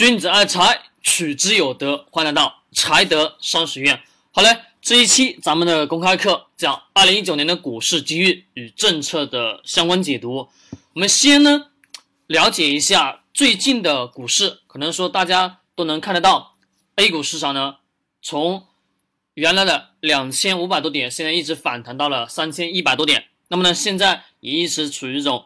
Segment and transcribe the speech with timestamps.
[0.00, 2.06] 君子爱财，取之有德。
[2.10, 4.00] 欢迎来到财德商学院。
[4.30, 10.48] 好嘞，这一期咱们的公开课讲二零一九年的股市机遇与政策的相关解读。
[10.94, 11.66] 我们先呢
[12.28, 16.54] 了解一下最近的股市，可能说大家都能看得到
[16.96, 17.76] ，A 股市场呢
[18.22, 18.64] 从
[19.34, 23.26] 原来的两千五百多点，现在一直反弹到了三千一百多点。
[23.48, 25.44] 那么呢，现在也一直处于一种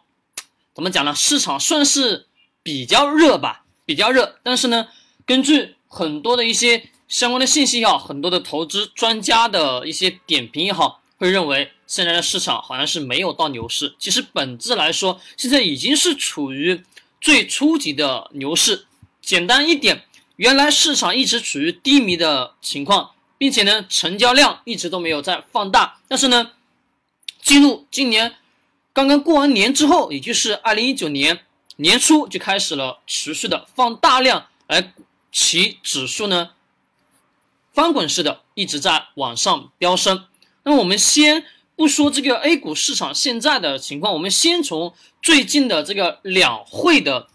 [0.73, 1.13] 怎么讲呢？
[1.13, 2.29] 市场算是
[2.63, 3.64] 比较热吧。
[3.87, 4.89] 比较热，但是呢，
[5.27, 13.95] 根据很多的一些相关的信息也好，很多的投资专家的一些点评也好，会认为现在的市场好像是没有到牛市。
[13.99, 16.83] 其实本质来说，现在已经是处于
[17.21, 18.87] 最初级的牛市。
[19.21, 20.05] 简单一点，
[20.37, 25.99] 原来市场一直处于低迷的情况，并且呢，成交量一直都没有在放大。
[26.09, 26.53] 但是呢，
[27.43, 28.35] 进入今年
[28.93, 31.41] 刚刚过完年之后，也就是二零一九年。
[31.77, 34.93] 年初就开始了持续的放大量，而
[35.33, 36.51] 其指数呢
[37.73, 40.27] 翻滚式的一直在往上飙升。
[40.63, 41.45] 那么我们先
[41.75, 47.27] 不说这个 A 股市场现在的情况，我们先从最近的这个两会的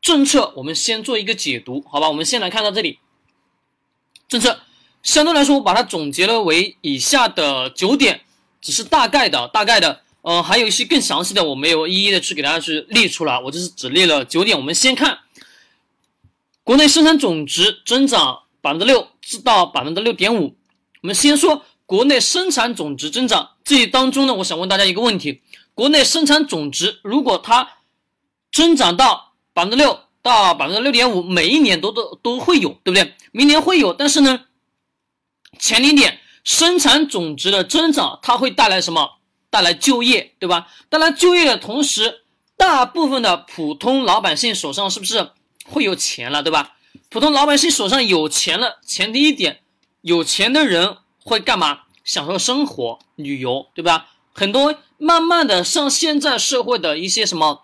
[0.00, 2.08] 政策，我们先做一个解读，好吧？
[2.08, 3.00] 我们先来看到这里，
[4.28, 4.60] 政策
[5.02, 8.20] 相对来说，我把它总结了为以下的九点，
[8.60, 10.02] 只是大概的，大概的。
[10.24, 14.56] 呃，还有一些更详细的，我没有一一的去给大家去列出来，我就是只列了九点。
[14.56, 15.18] 我们先看
[16.62, 20.56] 国内生产总值增长百分之六至到百分之六点五。
[21.02, 25.42] 我们先说国内生产总值增长，这当中呢，我想问大家一个问题：
[25.74, 27.68] 国内生产总值如果它
[28.50, 33.12] 增长到百分之六到百分之六点五，每一年都都都会有，对不对？
[33.30, 34.46] 明年会有，但是呢，
[35.58, 39.18] 前提点，生产总值的增长它会带来什么？
[39.54, 40.66] 带来就业，对吧？
[40.88, 42.22] 带来就业的同时，
[42.56, 45.30] 大部分的普通老百姓手上是不是
[45.64, 46.74] 会有钱了，对吧？
[47.08, 49.60] 普通老百姓手上有钱了，前提一点，
[50.00, 51.82] 有钱的人会干嘛？
[52.02, 54.08] 享受生活、旅游，对吧？
[54.32, 57.62] 很多慢慢的上现在社会的一些什么，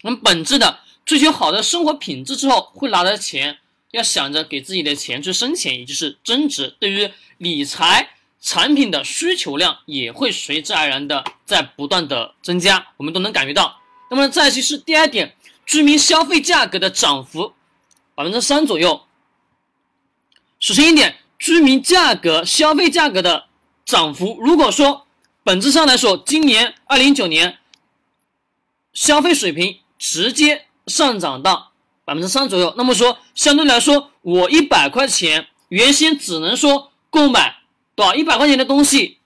[0.00, 3.58] 很本质的追求好的生活品质之后，会拿着钱，
[3.90, 6.76] 要想着给自己的钱去生钱，也就是增值。
[6.78, 8.10] 对于理财。
[8.44, 13.80] 产品的需求量也会随之而然的在不断的增加，我们都能感觉到。
[14.10, 15.34] 那么再其是第二点，
[15.64, 17.54] 居民消费价格的涨幅
[18.14, 19.00] 百分之三左右。
[20.60, 23.46] 首先一点，居民价格消费价格的
[23.86, 25.06] 涨幅，如果说
[25.42, 27.56] 本质上来说，今年二零一九年
[28.92, 31.72] 消费水平直接上涨到
[32.04, 37.63] 百分之三左右，那么说相对来说，我一百块钱原先只能说购买。
[37.94, 39.18] 多少一百块钱的东西，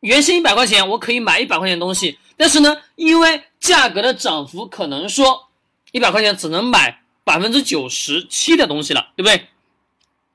[0.00, 5.48] 原先一百块钱我可以买一百块钱的东西，但是呢，因为价格的涨幅，可能说
[5.92, 9.48] 一百块钱只能买百分之九十七的东西了，对不对？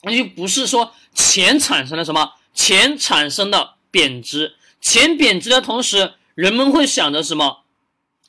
[0.04, 7.64] 那就不是说钱产生了什么，钱产生了贬值，钱贬值的同时，人们会想着什么？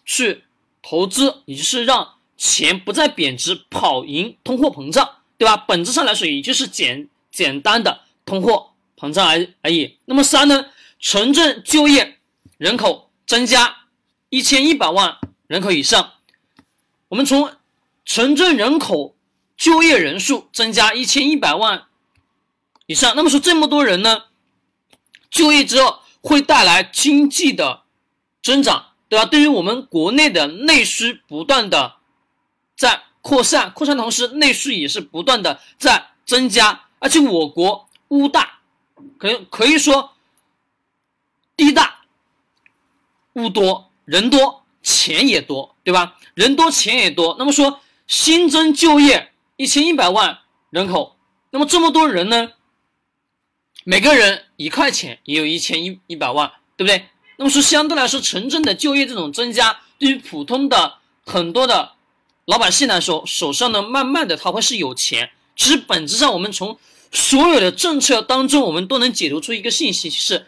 [0.05, 0.45] 去
[0.83, 5.57] 投资，也就是让钱不再贬值，跑赢通货膨胀，对吧？
[5.57, 8.71] 本质上来说，也就是简简单的通货。
[8.97, 9.99] 膨胀而而已。
[10.07, 10.67] 那么三呢？
[10.99, 12.19] 城镇就业
[12.57, 13.85] 人口增加
[14.31, 16.15] 一千一百万人口以上。
[17.09, 17.55] 我们从
[18.05, 19.15] 城镇人口
[19.59, 21.85] 就业人数增加一千一百万
[22.87, 24.25] 以上，那么说这么多人呢，
[25.31, 27.83] 就业之后会带来经济的
[28.43, 29.27] 增长，对吧？
[29.27, 31.97] 对于我们国内的内需不断的
[32.75, 38.56] 在扩散，扩散同时内需也是不断的在增加，而且我国物大。
[39.19, 40.15] 可可以说，
[41.57, 42.01] 地大
[43.35, 46.19] 物多人多钱也多，对吧？
[46.35, 47.37] 人多钱也多。
[47.39, 50.39] 那么说新增就业一千一百万
[50.71, 51.17] 人口，
[51.51, 52.53] 那么这么多人呢？
[53.85, 57.09] 每个人一块钱也有一千一一百万，对不对？
[57.37, 61.93] 那么说相对来说，城镇的就业这种增加，对于普通的很多的
[62.47, 65.31] 老百姓来说，手上呢慢慢的他会是有钱。
[65.55, 66.79] 其实本质上我们从
[67.13, 70.47] 所有的政策当中，我们都能解读出一个信息，是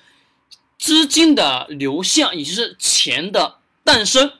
[0.79, 4.33] 资金的流向，也就是钱的诞生。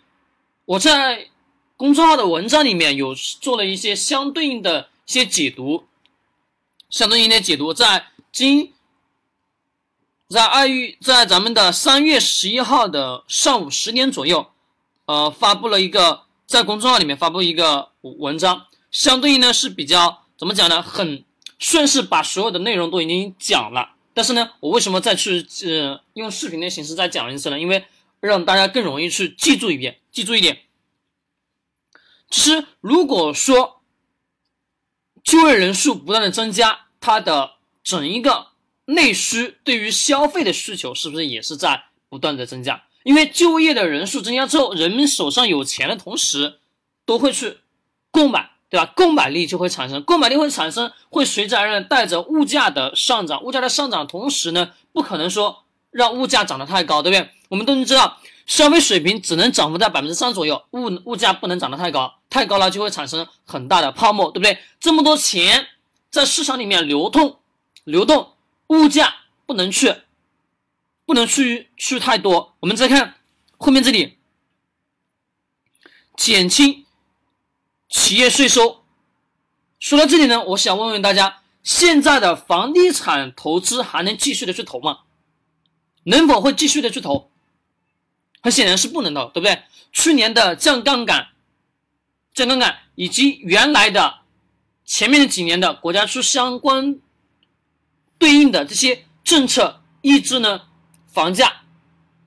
[0.67, 1.29] 我在
[1.77, 5.87] 公众号的文章里面有做了一些相对应的一些解读，
[6.91, 8.73] 相对应的解读，在今
[10.29, 14.51] 在二月，在咱们的三月十一号的上午十点左右，
[15.07, 20.83] 呃，发布了一个在公众号里面发布一个文章，相对应呢是比较怎么讲呢？
[20.83, 21.25] 很。
[21.59, 27.59] 顺势把所有的内容都已经讲了，但是呢，我为什么再去呃用视频的形式再讲一次呢？
[27.59, 27.85] 因为
[28.21, 30.61] 让大家更容易去记住一遍，记住一点。
[32.31, 33.83] 其实如果说
[35.23, 38.49] 就业人数不断的增加，它的整一个
[38.87, 42.85] 内需对于消费的需求是不是也是在不断的增加？
[43.05, 46.59] 因为就业的人数增加之后，人们手上有钱的同时，
[47.07, 47.59] 都会去
[48.11, 48.93] 购买，对吧？
[48.95, 53.43] 购买力就会产生，购买力会产生，会随之而来带着物价的上涨。
[53.43, 57.31] 物价的上涨同时呢，不可能说让物价涨得太高，对不对？
[57.49, 58.19] 我们都能知道。
[58.47, 64.59] 消费水平只能涨幅在百分之三左右，物物价不能涨得太高，太高了就会产生很大的泡沫，对不对？
[64.81, 65.67] 这么多钱
[66.11, 67.41] 在市场里面流通，
[67.85, 68.33] 流动，
[68.69, 69.95] 物价不能去，
[71.05, 72.55] 不能去去太多。
[72.61, 73.17] 我们再看
[73.59, 74.17] 后面这里，
[76.17, 76.87] 减轻
[77.89, 78.85] 企业税收。
[79.79, 85.01] 说到这里呢，我想问问大家，现在的房地产投资还能继续的去投吗？
[86.05, 87.31] 能否会继续的去投？
[88.41, 89.63] 很显然是不能的，对不对？
[89.93, 91.29] 去年的降杠杆、
[92.35, 94.19] 降杠杆以及原来的
[94.85, 96.99] 前面的几年的国家出相关
[98.19, 100.63] 对应的这些政策抑制呢，
[101.07, 101.63] 房价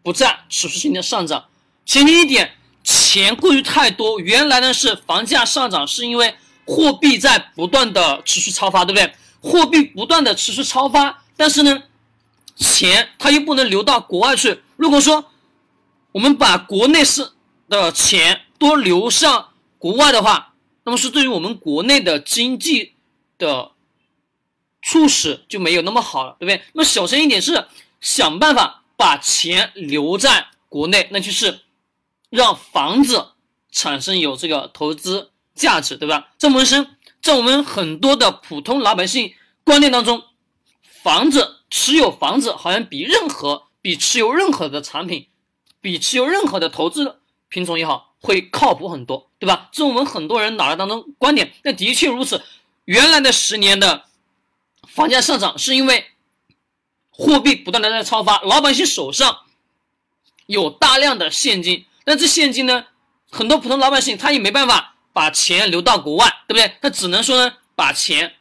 [0.02, 1.50] 不再持续性的上涨。
[1.86, 2.58] 前提一点，
[3.12, 4.22] 钱过于太多。
[4.22, 6.34] 原来呢是房价上涨是因为
[6.66, 9.14] 货币在不断的持续超发，对不对？
[9.42, 11.84] 货币不断的持续超发，但是呢，
[12.56, 14.62] 钱它又不能流到国外去。
[14.78, 15.26] 如果说
[16.14, 17.32] 我们把国内是
[17.68, 20.54] 的钱多流向国外的话，
[20.86, 22.94] 那么是对于我们国内的经济
[23.38, 23.72] 的
[24.82, 26.64] 促使就没有那么好了，对不对？
[26.72, 27.66] 那么小声一点是
[28.00, 31.60] 想办法把钱留在国内，那就是
[32.32, 33.28] 让房子
[33.72, 36.30] 产生有这个投资价值，对吧？
[36.40, 40.24] 在我们身，在我们很多的普通老百姓观念当中，
[41.04, 45.28] 房子持有房子好像比任何比持有任何的产品。
[45.82, 47.20] 比持有任何的投资
[47.50, 49.70] 品种也好，会靠谱很多，对吧？
[49.72, 51.54] 这我们很多人脑袋当中观点。
[51.64, 52.44] 那的确如此。
[52.86, 54.06] 原来的十年的
[54.88, 56.06] 房价上涨，是因为
[57.10, 59.40] 货币不断的在超发，老百姓手上
[60.46, 61.86] 有大量的现金。
[62.06, 62.86] 那这现金呢，
[63.30, 66.76] 很多普通老百姓他也没办法把钱流到国外，对不对？
[66.82, 68.34] 他只能说呢，把钱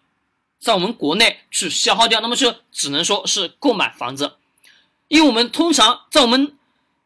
[0.59, 2.21] 在我们国内去消耗掉。
[2.21, 4.33] 那么就只能说是购买房子，
[5.09, 6.55] 因为我们通常在我们。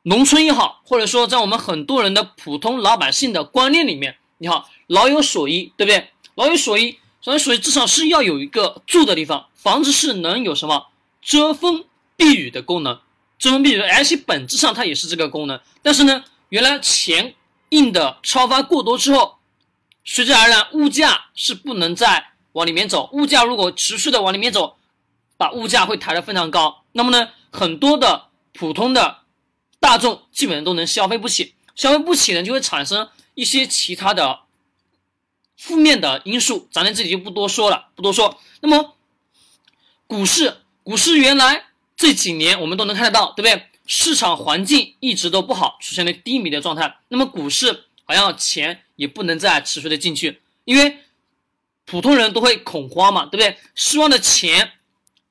[0.06, 6.10] 农村也好，或者说在我们很多人的普通老百姓的观念里面，你好，老有所依，对不对？
[6.34, 9.46] 老有所依，老有所依，至少是要有一个住的地方。
[9.54, 10.88] 房子是能有什么
[11.22, 11.86] 遮风
[12.18, 13.00] 避雨的功能，
[13.38, 15.58] 遮风避雨，而且本质上它也是这个功能。
[15.80, 16.22] 但是呢，
[16.54, 17.34] 原来钱
[17.70, 19.38] 印的超发过多之后，
[20.04, 23.10] 随之而来，物价是不能再往里面走。
[23.12, 24.76] 物价如果持续的往里面走，
[25.36, 26.84] 把物价会抬得非常高。
[26.92, 29.24] 那么呢，很多的普通的。
[29.80, 34.42] 大众基本上都能消费不起，消费不起呢，就会产生一些其他的
[35.58, 38.40] 负面的因素，咱在这里就不多说了，不多说。
[38.60, 38.94] 那么，
[40.06, 41.66] 股市，股市原来
[41.96, 43.66] 这几年我们都能看得到，对不对？
[43.86, 46.98] 市场环境一直都不好，出现了低迷的状态。
[47.08, 50.98] 那么股市好像钱也不能再持续的进去，因为
[51.84, 53.58] 普通人都会恐慌嘛，对不对？
[53.74, 54.72] 希望的钱。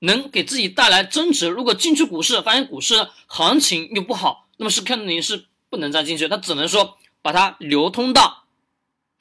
[0.05, 1.47] 能给自己带来增值。
[1.47, 6.27] 如果进去股市，发现股市行情又不好，那么是肯定是不能再进去。
[6.27, 8.43] 他只能说把它流通到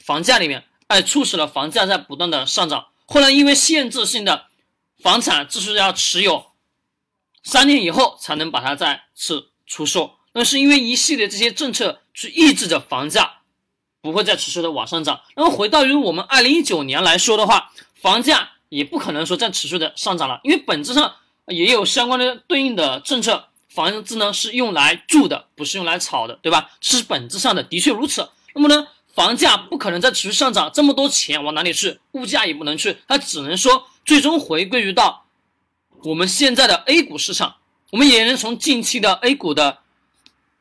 [0.05, 2.89] 房价里面，哎，促使了房价在不断的上涨。
[3.07, 4.47] 后来因为限制性的
[5.01, 6.47] 房产，只是要持有
[7.43, 10.17] 三年以后才能把它再次出售。
[10.33, 13.41] 那是因为一系列这些政策去抑制着房价
[14.01, 15.21] 不会再持续的往上涨。
[15.37, 18.51] 那么回到于我们二零一九年来说的话，房价。
[18.73, 21.17] 也不可能说再持续的上涨了，因为本质上
[21.49, 26.71] 也有相关的对应的政策，房子呢是用来住的，不是用来炒的，对吧？
[26.81, 28.31] 是本质上的，的确如此。
[28.55, 32.01] 那么呢，房价不可能再持续上涨，这么多钱往哪里去？
[32.13, 35.22] 物价也不能去，它只能说最终回归于到
[36.05, 37.57] 我们现在的 A 股市场。
[37.91, 39.81] 我们也能从近期的 A 股的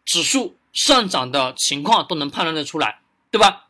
[0.03, 2.99] 指数上涨的情况都能判断得出来，
[3.31, 3.67] 对吧？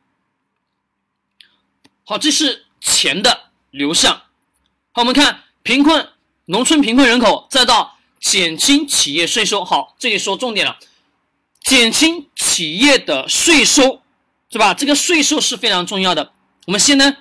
[2.03, 4.15] 好，这是钱的流向。
[4.93, 6.09] 好，我们看贫困
[6.45, 9.63] 农村贫困人口，再到减轻企业税收。
[9.63, 10.79] 好，这里说重点了，
[11.59, 14.01] 减轻企业的税收，
[14.51, 14.73] 是吧？
[14.73, 16.33] 这个税收是非常重要的。
[16.65, 17.17] 我们先呢，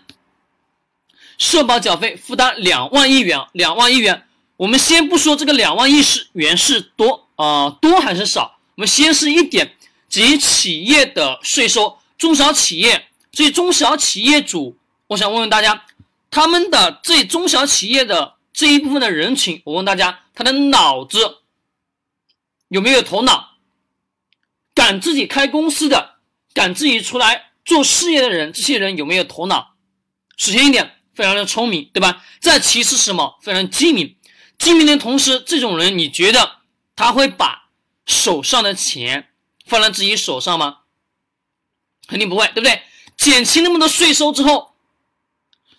[1.37, 4.26] 社保缴费负担两万亿元，两万亿元。
[4.61, 8.59] 我们先不说这个两万亿是元是多啊，多还是少？
[8.75, 9.75] 我们先是一点，
[10.07, 14.76] 及企业的税收，中小企业，所以中小企业主，
[15.07, 15.87] 我想问问大家。
[16.31, 21.38] 他们的这中小企业的这一部分的人群，我问大家，他的脑子
[22.69, 23.52] 有没有头脑？
[24.75, 26.17] 敢自己开公司的，
[26.52, 29.75] 敢自己出来做事业的人，这些人有没有头脑？
[30.37, 32.23] 首先一点，非常的聪明，对吧？
[32.40, 33.38] 再其次什么？
[33.40, 34.17] 非常机敏。
[34.61, 36.59] 精明的同时，这种人你觉得
[36.95, 37.71] 他会把
[38.05, 39.31] 手上的钱
[39.64, 40.81] 放在自己手上吗？
[42.07, 42.83] 肯定不会，对不对？
[43.17, 44.75] 减轻那么多税收之后，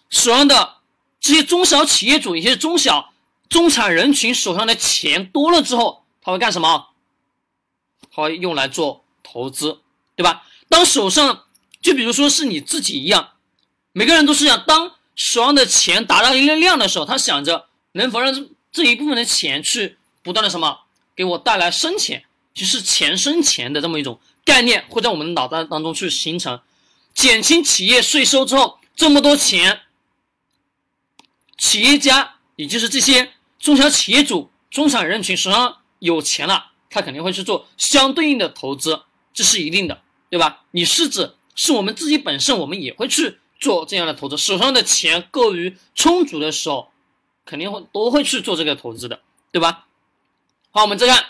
[0.09, 0.77] 手上的
[1.19, 3.13] 这些中小企业主、一些中小
[3.47, 6.87] 中产人群手上的钱多了之后，他会干什么？
[8.11, 9.81] 他会用来做投资，
[10.15, 10.43] 对吧？
[10.67, 11.45] 当手上
[11.81, 13.33] 就比如说是你自己一样，
[13.91, 14.95] 每个人都是这样，当。
[15.13, 18.33] 手上的钱达到一定量的时候，他想着能否让
[18.71, 20.81] 这一部分的钱去不断的什么
[21.15, 22.23] 给我带来生钱，
[22.53, 26.59] 就是钱生钱的这么一种概念会在我们脑袋当中去形成。
[27.13, 29.81] 减轻企业税收之后，这么多钱，
[31.57, 40.63] 企业家也就是这些中小企业主、中产人群手上有钱了，他肯定会去做相对应的投资，这是一定的，对吧？
[40.71, 43.37] 你是指是我们自己本身，我们也会去。
[43.61, 46.90] 做这样的投资，手上的钱够于充足的时候，
[47.45, 49.19] 肯定会都会去做这个投资的，
[49.51, 49.85] 对吧？
[50.71, 51.25] 好，我们再看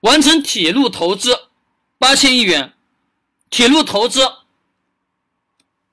[0.00, 1.38] 完成铁路投资
[1.98, 2.72] 八千亿元，
[3.50, 4.20] 铁路投资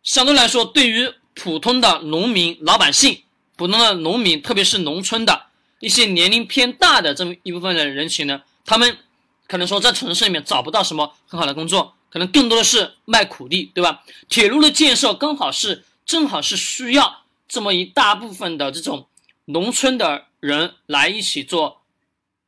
[0.04, 3.24] 相对来说，对于普通的农民老百姓，
[3.56, 5.48] 普通的农民，特别是农村的
[5.80, 8.98] 一些年龄偏大的这么一部分的人群呢，他们
[9.48, 11.94] 可能说在城市里面找不到什么很好的工作。
[12.08, 14.02] 可能更多的是卖苦力，对吧？
[14.30, 19.10] 铁路的建设刚好是正好是需要这么一大部分的这种
[19.46, 21.84] 农村的人来一起做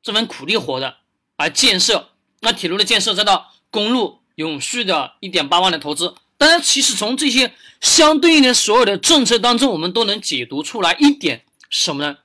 [0.01, 0.98] 这份苦力活的，
[1.36, 2.12] 而建设
[2.42, 6.16] 那铁路的建设，再到公路永续的一点八万的投资。
[6.38, 12.18] 当然，其实从这些相对应的所有的政策当中，我们都能解读出来一点什么呢？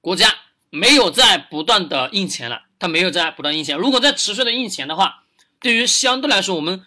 [0.00, 0.34] 国家
[0.70, 3.76] 没有在不断的印钱了，它没有在不断印钱。
[3.76, 5.24] 如果在持续的印钱的话，
[5.60, 6.84] 对于相对来说，我们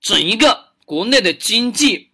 [0.00, 2.10] 整一个国内的经济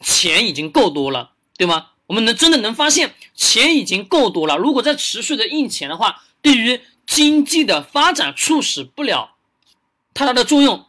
[0.00, 1.88] 钱已经够多了，对吗？
[2.06, 4.56] 我们能真的能发现钱已经够多了。
[4.56, 9.36] 如果再持续的印钱的话，对于经济的发展促使不了
[10.14, 10.86] 太大的作用。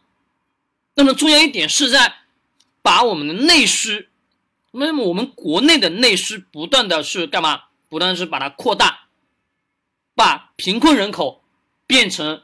[0.94, 2.14] 那么重要一点是在
[2.82, 4.08] 把我们的内需，
[4.72, 7.64] 那么我们国内的内需不断的去干嘛？
[7.88, 9.06] 不断是把它扩大，
[10.14, 11.42] 把贫困人口
[11.86, 12.42] 变成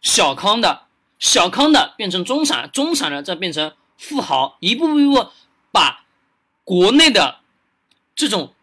[0.00, 0.82] 小康的。
[1.18, 5.28] 小康的变成中产，中产的再变成富豪，一步一步
[5.72, 6.04] 把
[6.64, 7.40] 国内的
[8.14, 8.54] 这种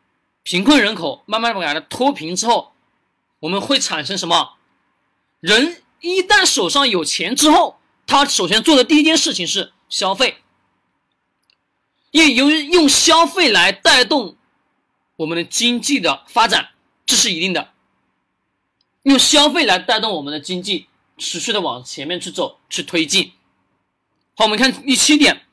[0.43, 2.74] 贫困人口慢慢的把它脱贫之后，
[3.39, 4.55] 我们会产生什么？
[5.39, 10.38] 人一旦手上有钱之后，他首先做的第一件事情是消费，
[12.12, 14.36] 因为由于用消费来带动
[15.17, 16.72] 我们的经济的发展，
[17.05, 17.72] 这是一定的，
[19.03, 20.88] 用消费来带动我们的经济。
[21.17, 23.34] 持续的往前面去走，去推进。
[24.34, 25.46] 好，我们看第七点，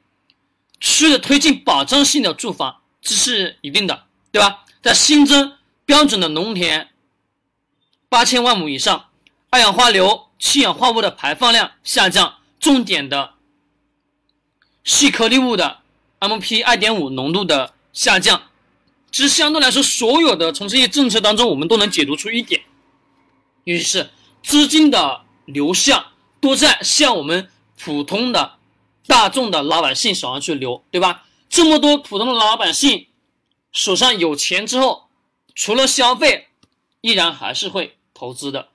[0.81, 4.65] 持续推进保障性的住房，这是一定的，对吧？
[4.83, 6.89] 在新增标准的农田
[8.09, 9.07] 八千万亩以上，
[9.51, 13.35] 二氧化硫、氢氧化物的排放量下降，重点的
[14.85, 15.79] 细颗粒物的
[16.21, 18.43] MP 二点五浓度的下降，
[19.11, 22.63] 其实相对来说，所有的从这些政策当中，我们都能解读出一点，
[23.65, 24.11] 于是
[24.43, 25.23] 资金的。
[25.49, 26.09] 流向
[26.43, 27.49] 都在向我们
[27.83, 28.59] 普通的
[29.07, 31.25] 大众的老百姓手上去流，对吧？
[31.49, 33.07] 这么多普通的老百姓
[33.73, 35.09] 手上有钱之后，
[35.55, 36.49] 除了消费，
[37.01, 38.69] 依然还是会投资的。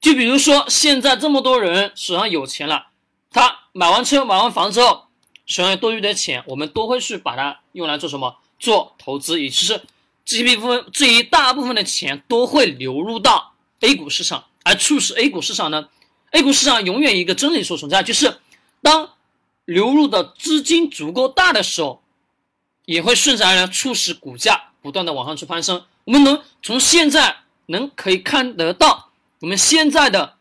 [0.00, 2.88] 就比如说现在这么多人手上有钱了，
[3.30, 5.06] 他买完车买完房之后，
[5.46, 8.36] 手上多余的钱，我们都会去把它用来做什么？
[8.58, 9.82] 做投资，也就是
[10.24, 14.44] 这一部分这一大部分的钱都会流入到 A 股市场。
[14.62, 15.88] 而促使 A 股市场呢
[16.32, 18.38] ？A 股市场永远一个真理所存在，就是
[18.82, 19.14] 当
[19.70, 22.02] 流入的资金足够大的时候，
[22.86, 25.84] 也会顺势而然促使股价不断的往上去攀升。
[26.04, 27.36] 我们能从现在
[27.66, 29.10] 能可以看得到，
[29.40, 30.34] 我们现在的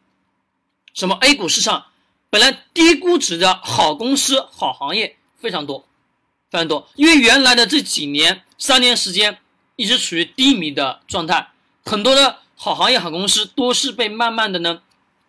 [0.96, 1.86] 什么 A 股市场
[2.32, 5.86] 本来低估值的好公司、好行业非常多，
[6.50, 9.38] 非常多，因为原来的这几年、三年时间
[9.76, 11.50] 一直处于低迷的状态，
[11.86, 12.40] 很多的。
[12.62, 14.82] 好行业、好公司都是被慢慢的呢，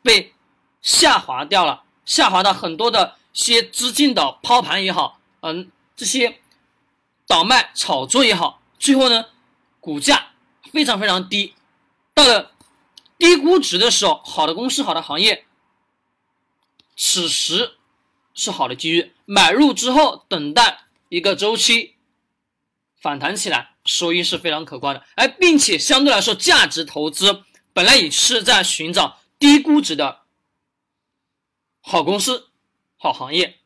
[0.02, 0.34] 被
[0.82, 6.40] 下滑掉了，下滑到很多的些资金的抛盘也好，嗯，这些
[7.26, 9.26] 倒卖炒作也好，最后呢，
[9.80, 10.32] 股价
[10.72, 11.54] 非常非常低，
[12.14, 12.52] 到了
[13.18, 15.46] 低估值的时候，好的公司、好的行业，
[16.96, 17.76] 此时
[18.34, 21.96] 是好的机遇，买入之后等待一个周期
[23.00, 23.68] 反弹起来。
[23.86, 30.20] 收益是非常可观的，哎，并且相对来说，价值投资本来也是在寻找低估值的
[31.80, 32.49] 好公司、
[33.02, 33.56] 好行业，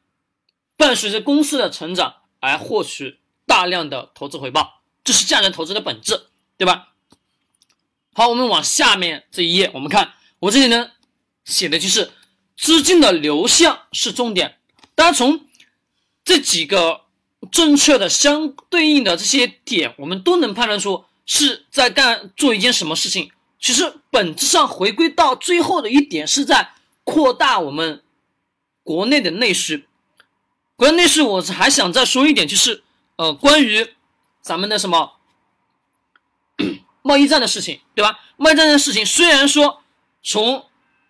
[0.77, 3.67] 伴随着公司的成长而获取大。
[3.67, 6.27] 量的投资回报，这是价值投资的本质，
[6.59, 6.93] 对吧？
[8.13, 10.93] 好，我们往下面这一页，我们看我这里呢
[11.47, 12.13] 写的就是
[12.57, 14.59] 资金的流向是重点。
[14.95, 15.47] 大家从
[16.25, 17.07] 这几个
[17.51, 23.33] 正确的相对应的这些点，我们都能判断出是在干做一件什么事情。
[23.59, 28.04] 其实本质上回归到最后的一点，是在扩大我们
[28.85, 29.89] 国内的内需。
[30.77, 32.85] 国内内需，我还想再说一点，就是
[33.17, 33.95] 呃，关于
[34.41, 35.15] 咱们的什么。
[37.03, 38.21] 贸易战的事情，对吧？
[38.37, 39.83] 贸易战的事情虽然说
[40.23, 40.65] 从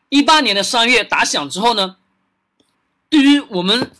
[0.08, 1.96] 一八年的三月打响之后呢，
[3.08, 3.92] 对于我们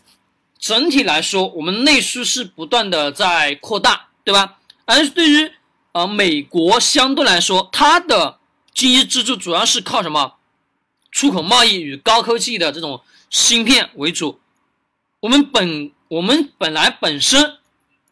[0.59, 4.57] 整体来说，我们内需是不断的在扩大，对吧？
[4.83, 5.51] 而对于
[5.93, 8.39] 呃美国相对来说，它的
[8.73, 10.35] 经济支柱主要是靠什么？
[11.11, 14.39] 出口贸易与高科技的这种芯片为主。
[15.19, 17.57] 我们本我们本来本身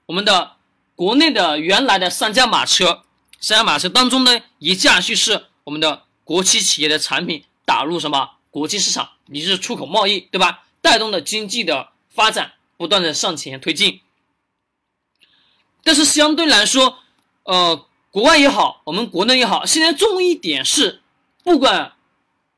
[0.07, 0.53] 我们的
[0.95, 3.03] 国内的原来的三驾马车。
[3.39, 10.63] 三驾马车当中呢，一架就是我们的国企企业的产品打入什么国际市场，也就是出口贸易，对吧？
[10.79, 13.99] 带动的经济的发展不断的向前推进。
[15.83, 16.99] 但是相对来说，
[17.43, 21.01] 呃，国外也好，我们国内也好，现在重一点是，
[21.43, 21.93] 不管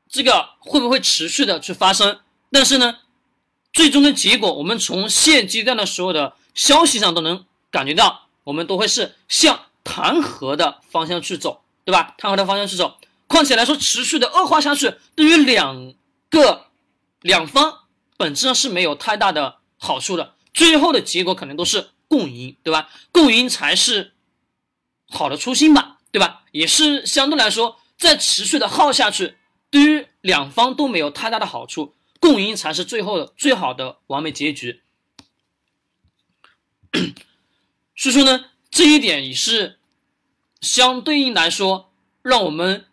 [0.08, 2.20] 这个会不会持续的去发生，
[2.56, 2.96] 但是呢，
[3.70, 9.66] 最终的结果，我们从现阶段的所有的消息上都能感觉到，我们都会是向。
[9.84, 12.14] 弹劾的方向去走，对吧？
[12.18, 12.96] 弹劾的方向去走，
[13.28, 15.92] 况且来说，持续的恶化下去，对于两
[16.28, 16.66] 个
[17.20, 17.82] 两方
[18.16, 20.32] 本质上是没有太大的好处的。
[20.52, 22.88] 最后的结果可能都是共赢，对吧？
[23.12, 24.14] 共赢才是
[25.08, 26.42] 好的初心吧，对吧？
[26.50, 29.36] 也是相对来说，再持续的耗下去，
[29.70, 31.94] 对于两方都没有太大的好处，
[32.26, 34.82] 共赢才是最后的最好的完美结局。
[37.96, 38.46] 所以说呢。
[38.68, 39.78] 这一点也是
[40.60, 42.84] 相对应来说，让我们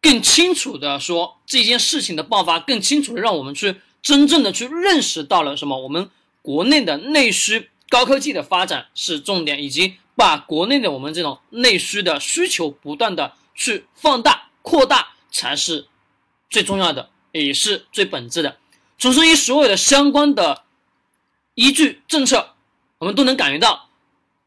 [0.00, 5.80] 更清楚的说这件事情的爆发，更清楚的让我们去真正的去认识到了什么？
[5.80, 6.10] 我们
[6.42, 15.86] 国内的内需高科技的发展是重点，以及把国内的我们这种内需的需求不断的去放大扩大才是
[16.50, 18.58] 最重要的，也是最本质的。
[18.98, 20.64] 从这些所有的相关的
[21.54, 22.54] 依据政策，
[22.98, 23.88] 我们都能感觉到。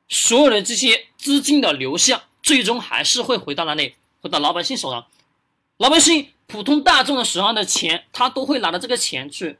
[0.09, 3.95] 所有的这些资金的流向，最终还是会回到哪里？
[4.21, 5.05] 回到老百姓手上。
[5.75, 9.59] 老百姓、普通大众的手上的钱，他都会拿着这个钱去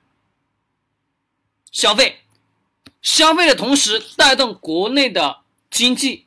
[1.70, 2.22] 消费。
[3.02, 6.26] 消费的同时，带动国内的经济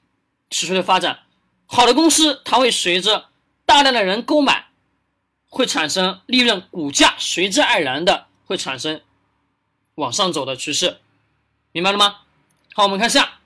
[0.51, 1.21] 持续的发展。
[1.65, 3.31] 好的公司，它会随着
[3.65, 4.69] 大量的人购买，
[5.51, 9.03] 会产生利润，股价随之而然的会产生
[9.97, 11.01] 往上走的趋势。
[11.73, 12.23] 明白了吗？
[12.73, 13.41] 好，我们看下。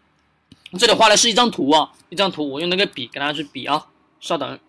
[0.78, 3.88] 这里画的是一张图啊，一张图，我用那个笔给大家去比啊，
[4.20, 4.60] 稍等。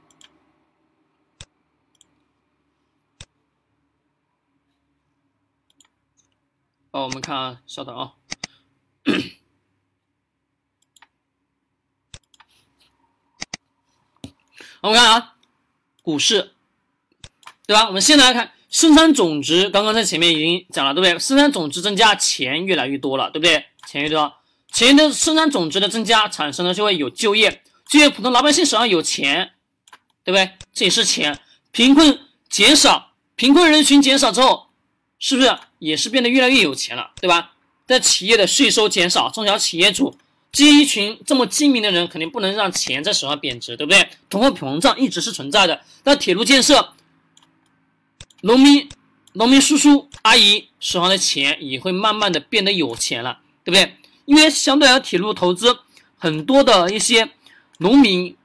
[6.92, 8.14] 哦，我们看啊，稍等啊。
[14.82, 15.36] 我们看啊，
[16.02, 16.55] 股市，
[17.68, 17.88] 对吧？
[17.88, 21.20] 我们先来看生产总值，刚刚在前面已经讲了，对不对？
[21.20, 23.66] 生产总值增加，钱越来越多了，对不对？
[23.88, 24.34] 钱越多。
[24.72, 29.52] 钱的生产总值的增加，产生了就会有就业，就业普通老百姓手上有钱，
[30.24, 30.52] 对不对？
[30.74, 31.40] 这也是钱。
[31.72, 34.68] 贫困减少，贫困人群减少之后，
[35.18, 37.54] 是不是也是变得越来越有钱了，对吧？
[37.88, 40.18] 在企业的税收减少，中小企业主
[40.52, 44.10] 这一群这么精明的人，肯定不能让钱在手上贬值，对不对？
[44.30, 45.82] 通货膨胀一直是存在的。
[46.04, 46.94] 那铁路建设，
[48.46, 48.88] 农民
[49.34, 53.96] 农民叔叔阿姨手上的钱也会慢慢的变得有钱了，对不对？
[54.26, 55.80] 因为相对来说，铁路投资
[56.18, 57.32] 很多的一些
[57.80, 58.38] 农民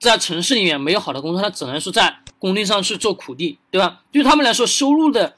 [0.00, 4.02] 在城市里面没有好的工作，他只能是在工地上去做苦力，对吧？
[4.10, 5.36] 对他们来说，收入的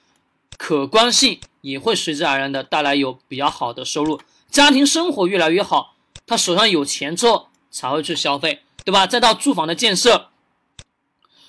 [0.57, 4.19] 可观性也会随之而然的带来有比较好的收入，
[4.51, 5.95] 家庭生活越来越好，
[6.27, 9.07] 他手上有钱之后才会去消费，对吧？
[9.07, 10.31] 再到住房的建设，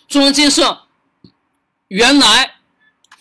[0.09, 0.83] 住房建设
[1.91, 2.53] 原来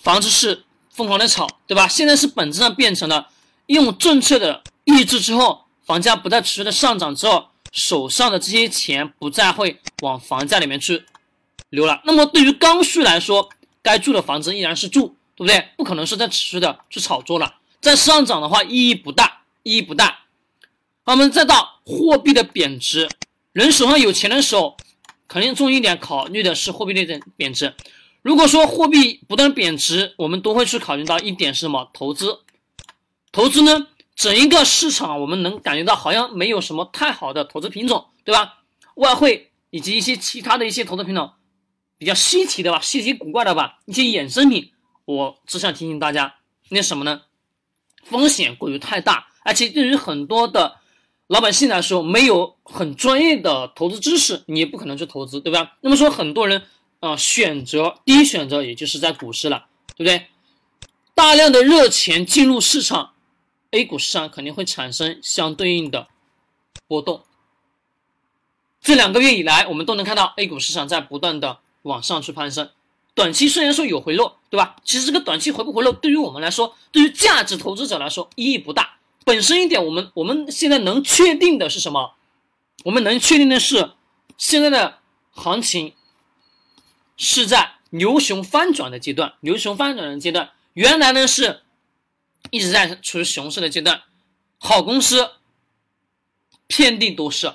[0.00, 1.88] 房子是疯狂的炒，对吧？
[1.88, 3.28] 现在是本质上变成了
[3.66, 4.62] 用政策的。
[4.84, 11.04] 抑制之后，房价不再持续的上涨之后，手上的这些钱不再会往房价里面去
[11.70, 12.00] 流了。
[12.04, 13.50] 那么对于刚需来说，
[13.82, 15.68] 该住的房子依然是住，对不对？
[15.76, 17.56] 不可能是在持续的去炒作了。
[17.80, 20.20] 在上涨的话，意义不大，意义不大。
[21.04, 23.08] 我们再到货币的贬值，
[23.52, 24.76] 人手上有钱的时候，
[25.26, 27.74] 肯定重一点考虑的是货币的贬值。
[28.22, 31.90] 如果说货币不断贬值，我们都会去考虑到一点是什么？
[31.92, 32.40] 投资，
[33.32, 33.86] 投资呢？
[34.14, 38.58] 整一个市场我们能感觉到好像没有什么太好的投资品种，对吧？
[38.96, 41.30] 外汇以及一些其他的一些投资品种
[41.96, 44.72] 比较稀奇的吧，稀奇古怪的吧，一些衍生品，
[45.06, 46.34] 我只想提醒大家，
[46.68, 47.22] 那什么呢？
[48.04, 50.76] 风险过于太大，而且对于很多的
[51.26, 55.76] 老百姓来说，没有很专业的投资知识，你也不可能去投资，对吧？
[55.80, 56.62] 那么说，很多人
[57.00, 60.26] 啊，选择第一选择也就是在股市了，对不对？
[61.14, 63.12] 大量的热钱进入市场
[63.72, 66.08] ，A 股市场肯定会产生相对应的
[66.86, 67.22] 波动。
[68.80, 72.70] 这两个月以来，我们都能看到 A 股市场在不断的往上去攀升。
[73.14, 74.76] 短期虽然说有回落，对吧？
[74.84, 78.98] 其实这个短期回不回落，对于我们来说，对于价值投资者来说意义不大。
[79.24, 82.14] 本身一点，我们我们现在能确定的是什么？
[82.84, 83.90] 我们能确定的是，
[84.38, 84.98] 现在的
[85.32, 85.92] 行情
[87.20, 89.34] 是在牛熊翻转的阶段。
[89.40, 91.62] 牛熊翻转的阶段，原来呢是
[92.50, 94.02] 一直在处于熊市的阶段，
[94.58, 95.30] 好公司
[96.66, 97.54] 遍地都是。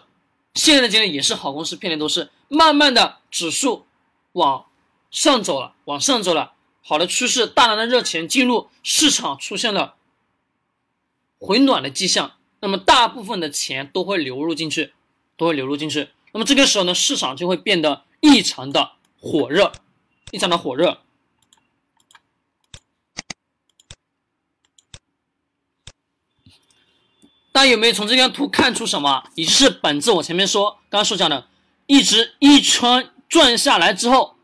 [0.53, 3.85] 现在的阶段也是好公司遍地都是，慢慢的指数
[4.31, 4.67] 往。
[5.11, 9.95] 上走了，往上走了，好的趋势，大量的热钱进入市场，出现了
[11.39, 12.33] 回暖的迹象。
[12.59, 14.93] 那么大部分的钱都会流入进去，
[15.37, 16.09] 都会流入进去。
[16.33, 18.91] 那么这个时候呢，市场就会变得异常的
[19.25, 19.73] 火热，
[20.29, 21.01] 异常的火热。
[27.51, 29.27] 大家有没有从这张图看出什么？
[29.33, 31.47] 也就是本质，我前面说，刚刚所讲的，
[31.87, 34.35] 一直一圈转下来之后。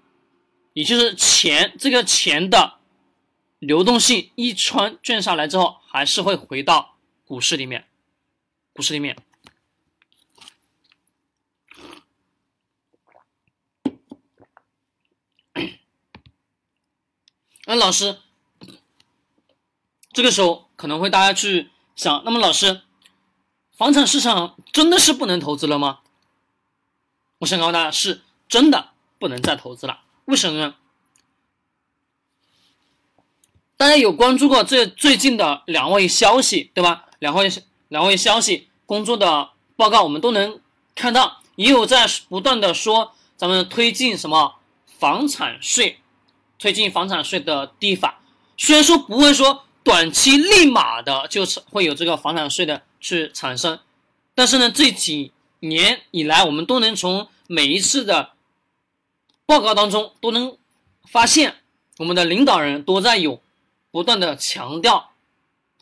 [0.74, 2.80] 也就是钱，这个钱的
[3.60, 7.86] 流动性一圈转下来之后，还是会回到股市里面。
[8.74, 9.15] 股市里面，
[17.71, 18.17] 那老师，
[20.12, 22.81] 这个时候可能会大家去想，那么老师，
[23.71, 25.99] 房产市场真的是不能投资了吗？
[27.39, 30.01] 我想告诉大家，是真的不能再投资了。
[30.25, 30.75] 为什么呢？
[33.77, 37.05] 大家有关注过这最近的两位消息，对吧？
[37.19, 37.49] 两位
[37.88, 40.60] 两位消息工作的报告，我们都能
[40.93, 44.55] 看到，也有在不断的说咱们推进什么
[44.86, 46.01] 房产税，
[46.62, 48.21] 推进房产税的立法。
[48.56, 53.80] 虽然说不会说短期立马的就是会有这个房产税的去产生，
[54.34, 58.32] 但是呢，这几年以来，我们都能从每一次的。
[59.43, 60.58] 报告当中都能
[61.10, 61.58] 发现，
[61.97, 63.41] 我们的领导人都在有
[63.91, 65.12] 不断的强调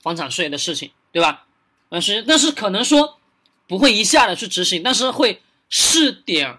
[0.02, 1.46] 房产税的事情，对吧？
[1.88, 3.20] 但是但是可能说
[3.68, 6.58] 不会一下的去执行，但是会试点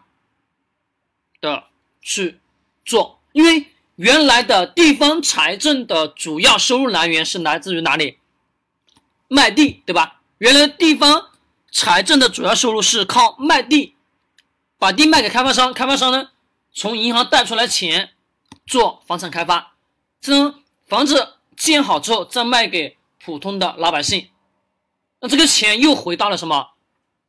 [1.40, 1.64] 的
[2.00, 2.38] 去
[2.85, 3.66] 做，因为
[4.00, 8.16] 原来的地方财政的主要收入来源是来自于哪里？
[9.28, 10.22] 卖地，对吧？
[10.38, 11.28] 原来地方
[11.70, 13.94] 财政的主要收入是靠卖地，
[14.78, 16.30] 把地卖给开发商，开发商呢？
[16.72, 18.12] 从银行贷出来钱
[18.66, 19.74] 做房产开发，
[20.18, 20.54] 这种
[20.88, 24.30] 房子建好之后再卖给普通的老百姓，
[25.20, 26.70] 那这个钱又回到了什么？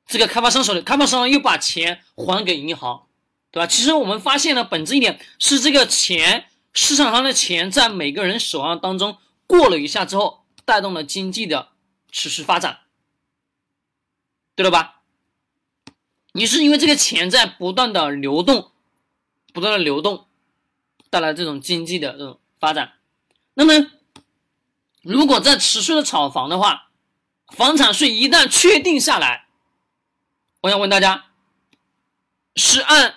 [0.07, 3.07] 这个开发商手里，开发商又把钱还给银行，
[3.51, 3.67] 对吧？
[3.67, 11.69] 其实我们发现呢，本质一点是这个钱市场上的钱在每个人手上当中过了一下之后，带动了经济的
[12.12, 12.79] 持续发展，
[14.55, 15.01] 对了吧？
[16.34, 18.69] 你是因为这个钱在不断的流动。
[19.53, 20.27] 不断的流动
[21.10, 22.93] 带来这种经济的这种发展，
[23.53, 23.91] 那么
[25.01, 26.88] 如果在持续的炒房的话，
[27.49, 29.47] 房产税一旦确定下来，
[30.62, 31.25] 我想问大家，
[32.55, 33.15] 是按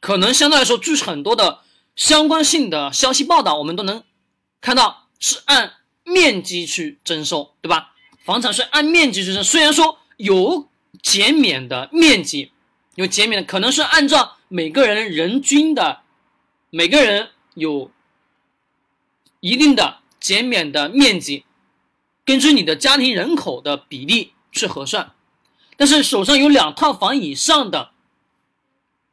[0.00, 1.60] 可能相对来说，据很多的
[1.98, 4.02] 相关性的消息报道，我们都能
[4.62, 7.92] 看到是按面积去征收，对吧？
[8.24, 10.68] 房产税按面积去征，虽然说有
[11.02, 12.52] 减免的面积。
[12.94, 16.00] 有减免的，可能是按照每个人人均的，
[16.70, 17.92] 每个人有
[19.38, 21.44] 一定的减免的面积，
[22.24, 25.12] 根据你的家庭人口的比例去核算。
[25.76, 27.92] 但是手上有两套房以上的，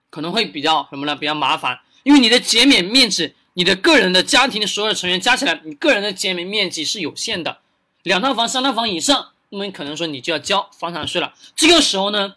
[0.10, 1.16] 可能会比较什么呢？
[1.16, 7.62] 比较麻烦，因为你的减免面积，你的个人的家庭的所有成员加起来，你个人的减免面积是有限的。
[8.04, 11.34] 两套房、三套房以上，那么可能说你就要交房产税了。
[11.56, 12.36] 这个时候呢，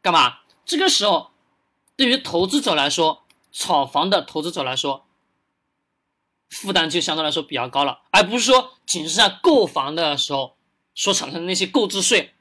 [0.00, 0.38] 干嘛？
[0.64, 1.32] 这个时候，
[1.96, 5.04] 对于投资者来说，炒房的投资者来说，
[6.48, 10.54] 负担就相对来说比较高了，而不是说仅是在购房的时候
[10.94, 12.34] 所产生的那些购置税，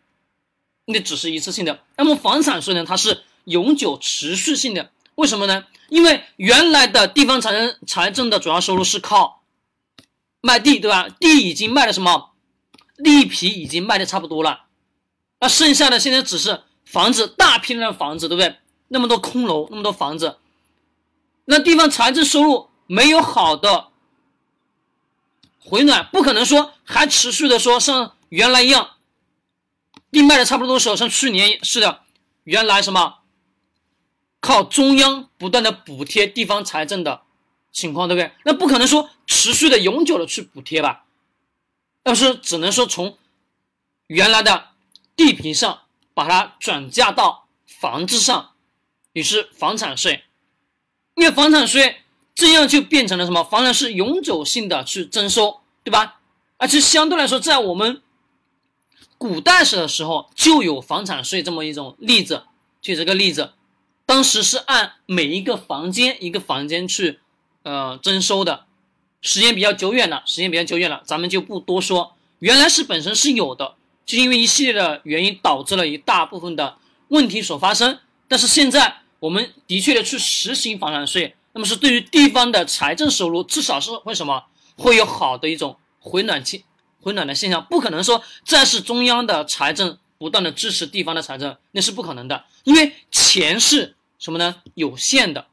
[0.85, 1.83] 那只是一次性的。
[1.97, 4.91] 那么房产税呢，它是永久持续性的。
[5.15, 5.65] 为什么呢？
[5.89, 9.41] 因为原来的地方财政财政的主要收入是靠
[10.39, 11.07] 卖地，对吧？
[11.19, 12.31] 地已经卖了什么？
[13.03, 14.65] 地皮已经卖的差不多了，
[15.39, 18.57] 那剩下的现在只是房子，大批量的房子，对不对？
[18.89, 20.37] 那么多空楼，那么多房子，
[21.45, 23.87] 那地方财政收入没有好的
[25.59, 28.91] 回暖，不可能说还持续的说像原来一样，
[30.11, 32.01] 地卖的差不多的时候，像去年似的，
[32.43, 33.20] 原来什么
[34.41, 37.21] 靠中央不断的补贴地方财政的
[37.71, 38.31] 情况，对不对？
[38.43, 41.05] 那不可能说持续的永久的去补贴吧？
[42.03, 43.17] 要是只能说从
[44.07, 44.69] 原来的
[45.15, 48.51] 地皮上把它转嫁到房子上，
[49.13, 50.23] 也是房产税，
[51.15, 52.01] 因为房产税
[52.33, 53.43] 这样就变成了什么？
[53.43, 56.19] 房产是永久性的去征收，对吧？
[56.57, 58.01] 而且相对来说，在我们
[59.17, 62.45] 古代史的时候就有房产税这么一种例子，
[62.81, 63.53] 举这个例子，
[64.11, 67.21] 当时是按每一个房间一个房间去
[67.63, 68.65] 呃征收的。
[69.21, 72.13] 时间比较久远了，时间比较久远了，咱们就不多说。
[72.39, 76.75] 原来是本身是有的，就因为一系列的原因导致了一大部分的
[77.07, 77.99] 问题所发生。
[78.27, 84.43] 但是现在我们的确的去实行房产税，那么是对于地方的财政收入，至少是会什么
[84.75, 86.65] 会有好的一种回暖期
[86.99, 87.65] 回暖的现象。
[87.69, 94.61] 不可能说再是中央的财政不断的支持地方的财政，那是不可能的，因为钱是什么呢？
[94.75, 95.47] 有限的，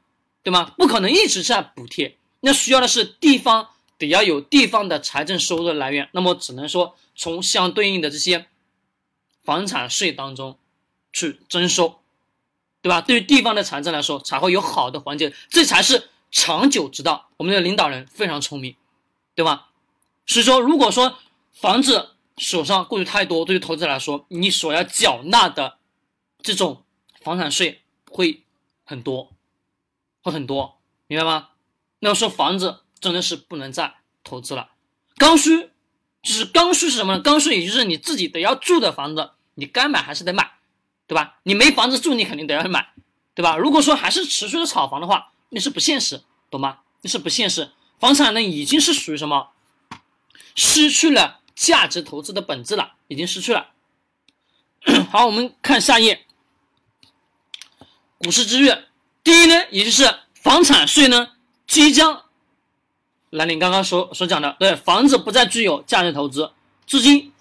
[0.45, 0.75] 对吗？
[0.77, 2.17] 不可能一直在补贴。
[2.41, 8.47] 那需要的是地方得要有地方的财政收入来源，那么只能说从相对应的这些
[9.43, 10.59] 房产税当中
[11.13, 11.99] 去征收，
[12.83, 13.01] 对吧？
[13.01, 17.31] 对于地方的财政来说，才会有好的环节，这才是长久之道。
[17.39, 18.77] 我们的领导人非常聪明，
[19.35, 19.71] 对吧？
[20.27, 21.19] 所以说，如果说
[21.55, 25.79] 房子手上过于太多，对于投资者来说，你所要缴纳的
[26.43, 26.85] 这种
[27.23, 28.43] 房产税会
[28.89, 29.31] 很多，
[30.23, 31.51] 会很多，明白吗？
[31.99, 34.71] 那说房子真的是不能再投资了，
[35.19, 35.69] 刚需
[36.23, 37.21] 就是刚需是什么呢？
[37.21, 40.53] 刚需也就是你自己得要住的房子，你该买还是得买，
[41.07, 41.39] 对吧？
[41.43, 42.95] 你没房子住，你肯定得要去买，
[43.35, 43.59] 对吧？
[43.59, 46.79] 如果说还是持续的炒房的话，那是不现实，懂吗？
[47.03, 47.73] 那是不现实。
[47.99, 49.51] 房产呢已经是属于什么？
[50.55, 53.73] 失去了价值投资的本质了，已经失去了。
[55.13, 56.27] 好，我们看下一页，
[58.19, 58.85] 股市之月，
[59.23, 61.31] 第一呢，也就是房产税呢。
[61.67, 62.25] 即将
[63.31, 66.51] 来临，刚刚所所讲的，对房子不再具有价值投资，
[66.87, 67.33] 资金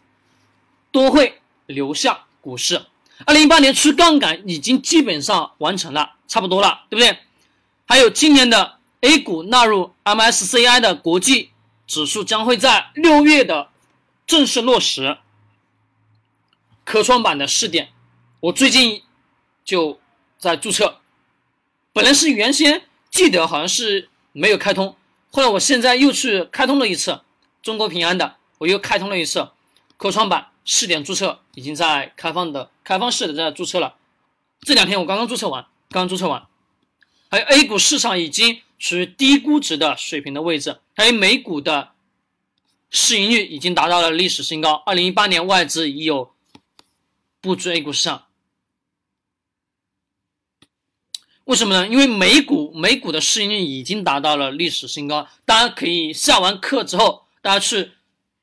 [0.92, 2.86] 多会流向股市。
[3.26, 7.18] 二零一八年去杠杆已经基本上完成了，差不多了，对不对？
[7.88, 11.52] 还有今年的 A 股纳入 MSCI 的国际
[11.88, 13.70] 指数将会在六月的
[14.28, 15.18] 正式落实。
[16.84, 17.90] 科创板的试点，
[18.42, 19.04] 我最近
[19.64, 20.00] 就
[20.38, 21.00] 在注册，
[21.94, 24.10] 本来是原先记得好像是。
[24.34, 24.96] 没有开通，
[25.32, 27.22] 后来我现在又去开通了一次
[27.64, 29.50] 中国平安的，我又开通了一次
[29.98, 33.96] 科创板试点注册，已经在开放的开放式的在注册了。
[34.62, 36.46] 这两天我刚刚注册完，刚注册完。
[37.32, 41.94] 还有 A 股市场已经处于低估值的水平的位置，还有美股的
[42.92, 44.84] 市盈率已经达到了历史新高。
[44.86, 46.32] 二零一八年外资已有
[47.42, 48.27] 布局 A 股市场。
[51.48, 51.88] 为什么呢？
[51.88, 57.92] 因为美股美股的市盈率已经达到了历史新高，大家可以下完课之后，大家去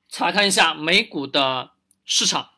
[0.09, 1.73] 查看一下美股的
[2.07, 2.49] 市场，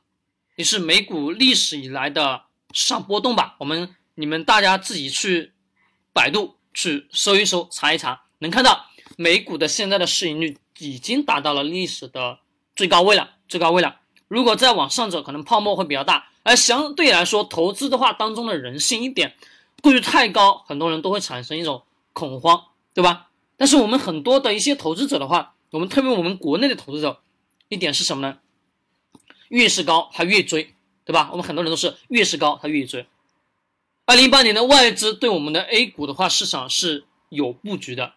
[0.55, 3.57] 也是美股历史以来的市场波动吧。
[3.59, 5.53] 我们你们大家自己去
[6.13, 12.39] 百度去搜一搜，查一查，能看到美股的现在的市盈率已经达到了历史的
[12.77, 13.97] 最高位了，最高位了。
[14.29, 16.29] 如果再往上走，可能泡沫会比较大。
[16.45, 19.35] 而相对来说，投资的话当中的人性一点。
[19.87, 23.29] 过于太高，很多人都会产生一种恐慌，对吧？
[23.57, 27.20] 但是我们很多的一些投资者的话，我们特别我们国内的投资者，
[27.68, 28.38] 一点是什么呢？
[29.46, 31.29] 越是高他越追，对吧？
[31.31, 33.07] 我们很多人都是越是高他越追。
[34.07, 38.14] 二零一八年的外资对我们的 A 股的话市场是有布局的，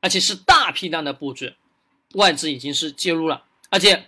[0.00, 1.56] 而且是大批量的布局，
[2.14, 4.06] 外资已经是介入了，而且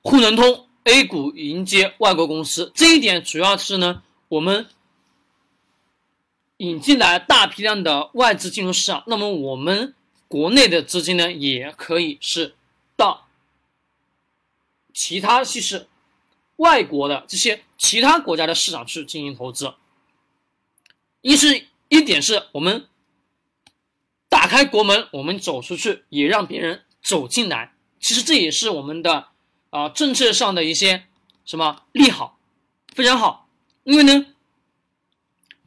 [0.00, 4.66] 沪能通 A 股迎接外国公司，这一点主要是呢我们。
[6.58, 9.94] 引进来大批量的外资进入市场，那么我们
[10.26, 12.56] 国内的资金呢，也可以是
[12.96, 13.28] 到
[14.92, 15.86] 其他其实
[16.56, 19.72] 外国的这些其他国家的市场去进行投资。
[21.20, 22.88] 一是一点是我们
[24.28, 27.72] 打开国门，我们走出去，也让别人走进来。
[28.00, 29.28] 其实这也是我们的
[29.70, 31.04] 啊政策上的一些
[31.44, 32.36] 什么利好，
[32.94, 33.48] 非常好。
[33.84, 34.26] 因为呢。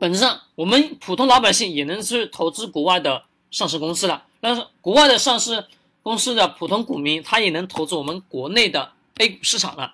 [0.02, 4.26] 本质上，我们普通老百姓也能去投资国外的上市公司了。
[4.40, 5.68] 但是国外的上市
[6.02, 9.94] 公司的普通股民，他也能投资我们国内的 A 股市场了，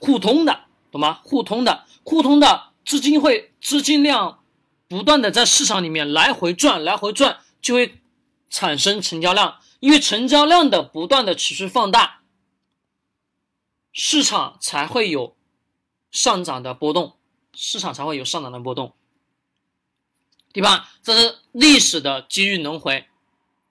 [0.00, 1.20] 互通的，懂吗？
[1.22, 4.40] 互通的，互通的资金会资金量
[4.88, 7.94] 不断的在市场里面来回转，来回转，就会
[8.50, 12.22] 产生成交量，因为成交量的不断的持续放大，
[13.92, 15.36] 市场才会有
[16.10, 17.12] 上涨的波动，
[17.56, 18.92] 市场才会有上涨的波动。
[20.52, 20.88] 对吧？
[21.02, 23.06] 这是历史的机遇轮回，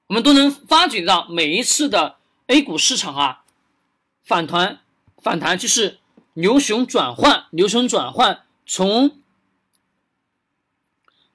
[0.06, 3.44] 我们都能发觉到每一次的 A 股市场啊，
[4.24, 4.82] 反弹
[5.18, 6.00] 反弹就是
[6.34, 8.46] 牛熊转换，牛熊转换。
[8.68, 9.20] 从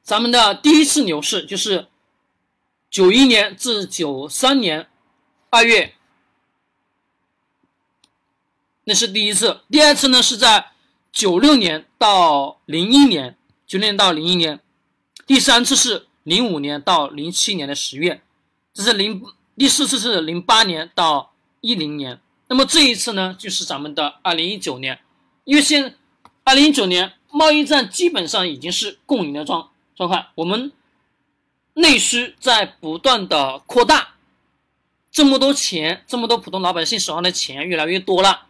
[0.04, 1.88] 咱们的第一次牛市就是
[2.88, 4.88] 九一年至九三年
[5.48, 5.96] 二月，
[8.84, 9.62] 那是第一次。
[9.68, 10.70] 第二次呢是在
[11.12, 14.60] 九六年到零一年，九六年到零一年。
[15.26, 18.20] 第三次是零五年到零七年的十月，
[18.74, 19.22] 这是零
[19.56, 22.18] 第四次是零八年到一零年，
[22.48, 24.98] 那么这一次呢，就是咱们的二零一九年，
[25.44, 25.96] 因为现
[26.42, 30.72] 二零一九年贸易战基本上已经是共赢的状状况，我们
[31.74, 34.14] 内需在不断的扩大，
[35.12, 38.46] 这么多钱，这么多普通老百姓手上的钱越来越多了，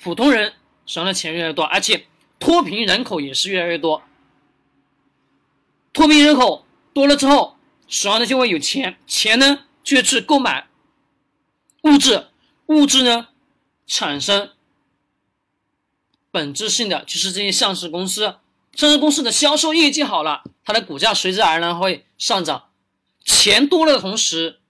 [0.00, 0.52] 普通人
[0.86, 2.06] 手上的钱越来越多，而且
[2.38, 4.02] 脱贫人口也是越来越多。
[5.92, 7.56] 脱贫人口多了之后，
[7.88, 10.68] 手上呢就会有钱，钱呢就去购买
[11.82, 12.28] 物质，
[12.66, 13.28] 物质呢
[13.86, 14.50] 产生
[16.30, 18.36] 本质性的就是这些上市公司，
[18.74, 22.68] 上市公司的销售业绩好了，它的股价随之而然会上涨。
[23.24, 24.60] 钱多了的同时，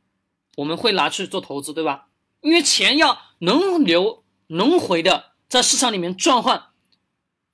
[0.56, 2.06] 我们会拿去做投资，对吧？
[2.40, 6.66] 因为钱要轮流轮回的在市场里面转换，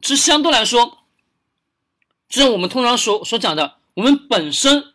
[0.01, 0.99] 是相对来说。
[2.29, 4.95] 就像我们通常所所讲的，我们本身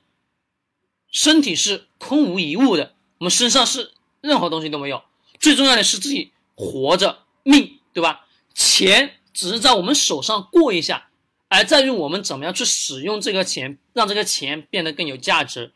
[1.12, 5.04] 身体是空无一物的，我们身上是任何东西都没有，
[5.40, 8.26] 最重要的是自己活着命，对吧？
[8.56, 11.10] 钱只是在我们手上过一下，
[11.48, 15.74] 而在于我们怎么样去使用这个钱，让这个钱变得更有价值。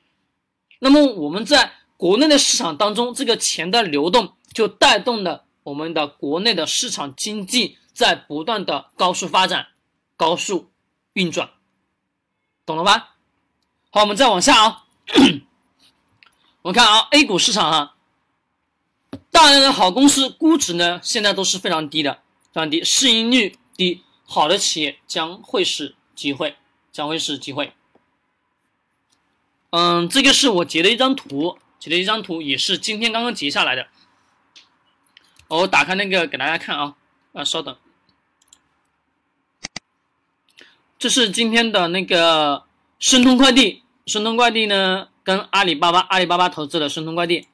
[0.79, 9.67] 那么我们在国内的市场当中，这个钱的流动就带动了我们的国内的市场经济在不断的高速发展，
[10.17, 10.67] 高速。
[11.13, 11.49] 运转，
[12.65, 13.17] 懂了吧？
[13.89, 14.85] 好，我们再往下啊。
[16.63, 17.95] 我们看啊，A 股市场啊，
[19.29, 22.21] 大量的好公司估值呢，现在都是非常低的，
[22.53, 26.55] 非常低，市盈率低，好的企业将会是机会，
[26.93, 27.73] 将会是机会。
[29.71, 33.89] 嗯，这个是我截的一张图，截的一张图，也是今天刚刚截下来的。
[35.57, 36.95] 我打开那个给大家看啊，
[37.33, 37.75] 啊，稍等。
[40.97, 42.63] 这是今天的那个
[42.99, 47.47] 申通快递，申通快递呢跟阿里巴巴，阿里巴巴投资的申通快递，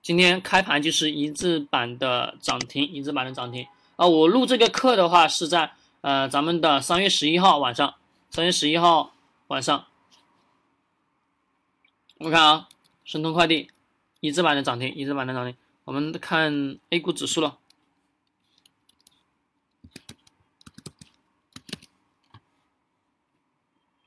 [0.00, 3.66] 今天开盘就是一字板的涨停，一字板的涨停。
[3.96, 4.06] 啊！
[4.06, 7.94] 我录这个课的话是在呃咱们的三月十一号晚上，
[8.30, 9.12] 三月十一号
[9.48, 9.84] 晚上，
[12.16, 12.68] 我看啊，
[13.04, 13.70] 申通快递
[14.20, 17.58] 一字板的涨停，一字板的涨停，我们看 A 股指数了。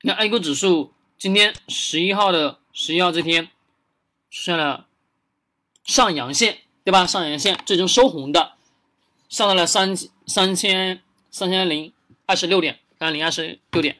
[0.02, 3.46] 那 A 股指数今天十一号的十一号这天
[4.30, 4.86] 出现了
[5.84, 7.06] 上阳线，对吧？
[7.06, 8.54] 上阳线最终收红的，
[9.28, 9.94] 上到了三
[10.26, 11.92] 三千三千零
[12.24, 13.98] 二十六点，三千零二十六点。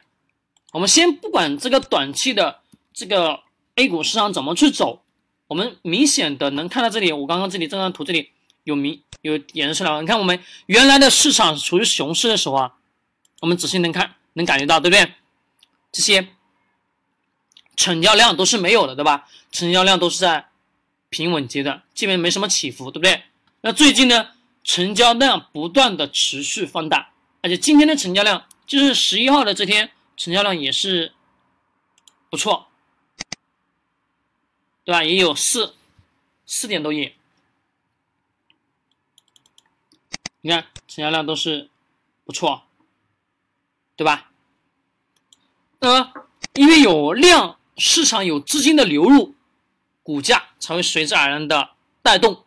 [0.71, 2.61] 我们先不管这个短期的
[2.93, 3.43] 这个
[3.75, 5.03] A 股市场怎么去走，
[5.47, 8.31] 我们明显的能看到这里，我刚刚这里这张图这里
[8.63, 10.01] 有明有演示了。
[10.01, 12.73] 你看我们原来的市场处于熊市的时候啊，
[13.41, 15.13] 我们仔细能看能感觉到，对不对？
[15.91, 16.27] 这些
[17.75, 19.27] 成交量都是没有的，对吧？
[19.51, 20.49] 成交量都是在
[21.09, 23.23] 平稳阶段，基本没什么起伏，对不对？
[23.61, 24.31] 那最近呢，
[24.63, 31.13] 成交量不断的持续放大，而且今天的成交量就是十一号的这天，成交量也是
[32.29, 32.67] 不错，
[34.87, 35.03] 对吧？
[35.03, 35.75] 也有四
[36.45, 37.13] 四点多亿，
[40.39, 41.69] 你看成交量都是
[42.23, 42.63] 不错，
[43.97, 44.31] 对吧？
[45.79, 46.13] 呃，
[46.53, 49.35] 因为有量，市场有资金的流入，
[50.03, 51.71] 股价才会随之而然的
[52.01, 52.45] 带动。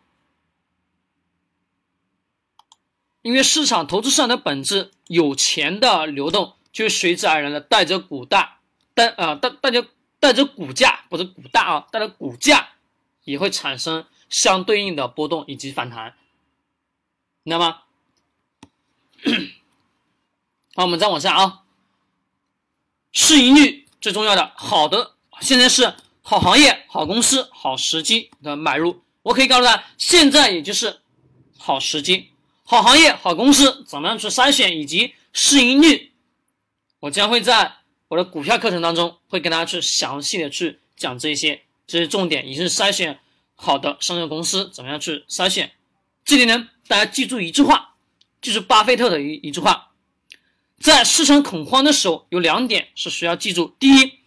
[3.21, 8.61] 因为市场投资市场的本质，有钱的流动，就会随之而然的带着股大，
[8.95, 9.85] 带啊带带着
[10.21, 12.69] 带着股价，不是股大啊，带着股价
[13.23, 16.15] 也会产生相对应的波动以及反弹，
[17.43, 17.81] 明白吗？
[20.75, 21.63] 好，我们再往下啊。
[23.11, 29.01] 市盈率最重要的，好的，现在是好行业、好公司、好时机的买入。
[29.23, 31.01] 我可以告诉大家，现在也就是
[31.57, 32.29] 好时机。
[32.63, 36.13] 好行业、好公司怎么样去筛选，以及市盈率，
[37.01, 37.79] 我将会在
[38.11, 43.17] 我的股票课程当中会跟大家去详细的去讲这些这些重点，也是筛选
[43.55, 45.71] 好的上市公司怎么样去筛选。
[46.25, 47.95] 这里呢，大家记住一句话，
[48.41, 49.91] 就是巴菲特的一一句话，
[50.77, 54.19] 在市场恐慌的时候，有两点是需要记住：第一，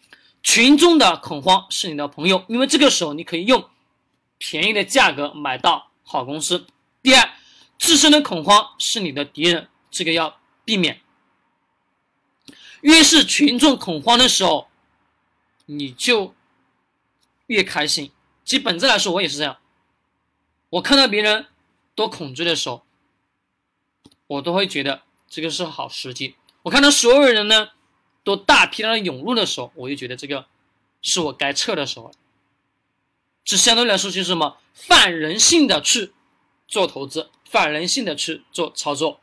[0.43, 3.69] 群众的恐慌是你的朋友，因为这个时候你可以用
[4.39, 6.65] 便宜的价格买到好公司；
[7.03, 7.31] 第二，
[7.79, 11.03] 自身的恐慌是你的敌人，这个要避免。
[12.85, 14.69] 越是群众恐慌的时候，
[15.67, 16.35] 你就
[17.47, 18.13] 越开心。
[18.45, 19.57] 其实本质来说，我也是这样，
[20.71, 21.47] 我看到别人。
[21.97, 22.83] 多恐惧的时候，
[24.27, 26.35] 我都会觉得这个是好时机。
[26.63, 27.71] 我看到所有人呢
[28.25, 30.47] 都大批量的涌入的时候，我就觉得这个
[31.01, 32.11] 是我该撤的时候。
[33.45, 36.13] 这相对来说就是什么反人性的去
[36.67, 39.21] 做投资，反人性的去做操作。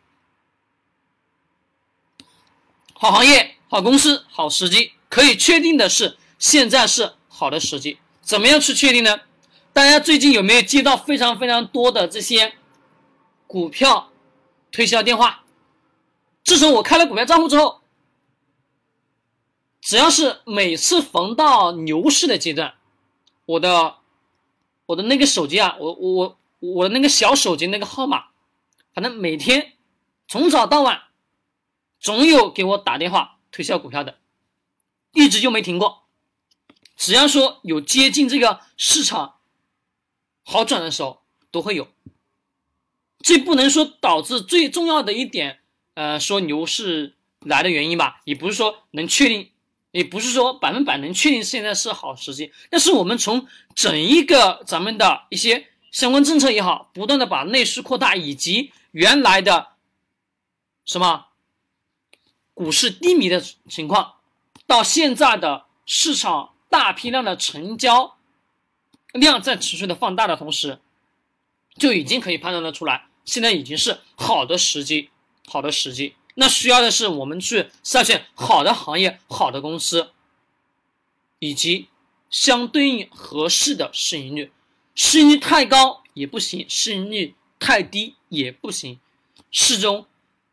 [3.02, 7.97] 好行业、好公司、好时机，可以确定的是现在是好的时机。
[8.22, 9.22] 怎么样去确定呢？
[9.74, 12.54] 大家最近有没有接到非常非常多的这些？
[13.47, 14.12] 股票
[14.72, 15.45] 推销电话，
[16.43, 17.82] 自从我开了股票账户之后，
[19.82, 22.76] 只要是每次逢到牛市的阶段，
[23.47, 23.95] 我的
[24.86, 28.26] 我的那个手机啊，我我我的那个小手机那个号码，
[28.93, 29.74] 反正每天
[30.28, 31.02] 从早到晚，
[32.02, 34.18] 总有给我打电话推销股票的，
[35.14, 36.08] 一直就没停过。
[36.97, 39.36] 只要说有接近这个市场
[40.43, 41.22] 好转的时候，
[41.52, 41.88] 都会有。
[43.20, 45.60] 这不能说导致最重要的一点，
[45.93, 49.52] 呃，说牛市来的原因吧，也不是说能确定，
[49.91, 52.52] 也不是说百分百能确定现在是好时机。
[52.72, 59.74] 但是我们从整一个咱们的一些相关政策也好，不断的把内需扩大，以及原来的
[60.86, 61.28] 什么
[62.62, 64.18] 股市低迷的情况，
[64.68, 68.18] 到现在的市场大批量的成交
[69.14, 70.80] 量在持续的放大的同时，
[71.76, 73.07] 就已经可以判断的出来。
[73.26, 75.09] 现在已经是好的时机，
[75.47, 76.14] 好的时机。
[76.36, 80.12] 那需要的是我们去筛选好的行业、好的公司，
[81.39, 81.88] 以及
[82.30, 84.51] 相对应合适的市盈率。
[84.93, 88.99] 市盈率太高也不行，市盈率太低也不行。
[89.49, 90.05] 适中，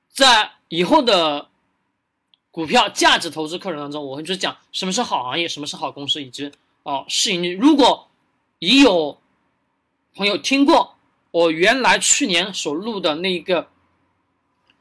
[0.09, 1.51] 在以后的
[2.59, 6.51] 股票价值投资课程当中，我会去讲什么是好行业，什么是好公司，以及
[6.83, 7.55] 哦市盈率。
[7.55, 8.09] 如果
[8.59, 9.21] 已有
[10.17, 10.97] 朋友听过。
[11.31, 13.69] 我原来去年所录的那一个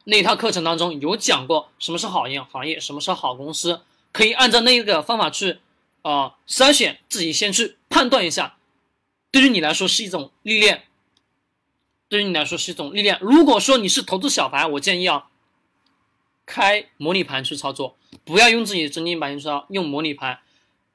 [0.06, 5.60] 那一套课程当中有讲过什么是好业行业，什么是好公司，可以按照那个方法去
[6.02, 8.58] 啊筛选，自己先去判断一下，
[9.30, 10.86] 对于你来说是一种历练，
[12.10, 13.20] 对于你来说是一种历练。
[13.22, 15.28] 如果说你是投资小白，我建议啊
[16.48, 17.96] 开模拟盘去操作，
[18.26, 20.40] 不要用自己的真金白银去操用模拟盘，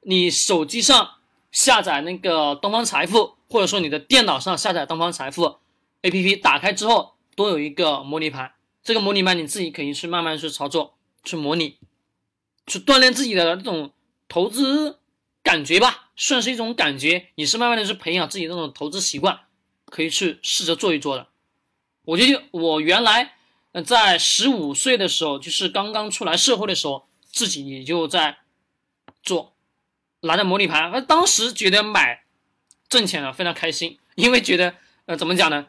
[0.00, 1.12] 你手机上
[1.52, 3.34] 下载那个东方财富。
[3.52, 5.58] 或者说你的电脑上下载东方财富
[6.00, 11.76] A P P，打开之后都有一个模拟盘，这个模拟盘你自己可以去慢慢去操作，去模拟，
[12.66, 13.92] 去锻炼自己的这种
[14.26, 15.00] 投资
[15.42, 19.40] 感觉吧，算是一种感觉，也是慢慢的去培养自己那种投资习惯，
[19.84, 21.26] 可以去试着做一做的。
[22.06, 23.34] 我觉得我原来
[23.80, 28.38] 在十五岁的时候，就是刚刚出来社会的时候，自己也就在
[29.22, 29.54] 做，
[30.20, 32.20] 拿着模拟盘，那当时觉得买。
[32.88, 34.74] 挣钱了，非常开心，因为觉得，
[35.06, 35.68] 呃，怎么讲呢？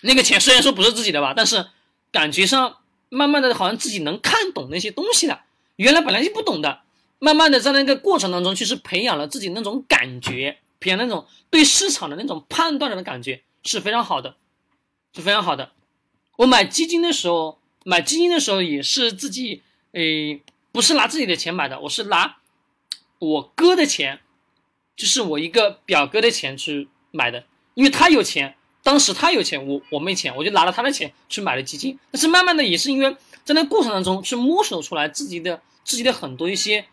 [0.00, 1.66] 那个钱虽然说不是自己的吧，但是
[2.10, 2.78] 感觉上
[3.10, 5.44] 慢慢的好像自己能看懂那些东西了。
[5.76, 6.80] 原来本来就不懂的，
[7.18, 14.36] 慢慢的在那个过程当中，其实培养了自己那种感觉，培养那种对市场的那种判断的感觉是非常好的，
[15.14, 15.72] 是非常好的。
[16.36, 19.62] 我买基金的时候，买基金的时候也是自己，
[19.92, 20.40] 诶，
[20.72, 22.36] 不是拿自己的钱买的，我是拿
[23.18, 24.20] 我哥的钱。
[24.96, 28.54] 就是我一个表哥的钱去买的，因为他有钱，
[28.84, 31.98] 当时他有钱，我我没钱，我就拿了他的钱去买了基金。
[32.12, 36.84] 但是慢慢的也是因为在那过程当中去摸索出来自己的自己的很多一些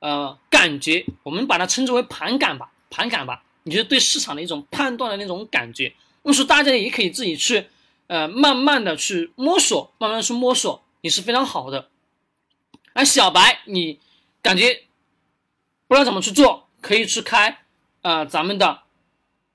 [0.00, 5.90] 呃感觉，我们把它称之为盘感吧，盘感吧，你就对市场的一种判断的那种感觉。
[6.24, 7.64] 那么说大家也可以自己去
[8.08, 11.88] 呃慢慢的去摸索，慢慢去摸索也是非常好的。
[12.92, 14.00] 而小白你
[14.42, 14.82] 感觉
[15.86, 16.64] 不知道怎么去做。
[16.80, 17.58] 可以去开，
[18.02, 18.82] 呃，咱们的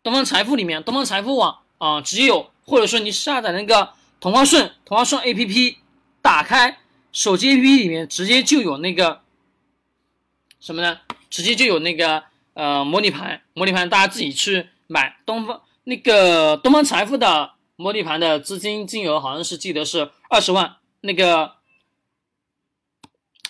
[0.03, 5.77] 东方财富里面，东方财富网啊，只有或者说你下载那个同花顺，同花顺 A P P，
[6.21, 6.79] 打开
[7.13, 9.21] 手机 A P P 里面直接就有那个
[10.59, 10.99] 什么呢？
[11.29, 12.25] 直接就有那个
[12.55, 15.15] 呃模拟盘，模拟盘大家自己去买。
[15.25, 21.55] 东方那个东方财富的模拟盘的资金金额好像是记得是二十万，那个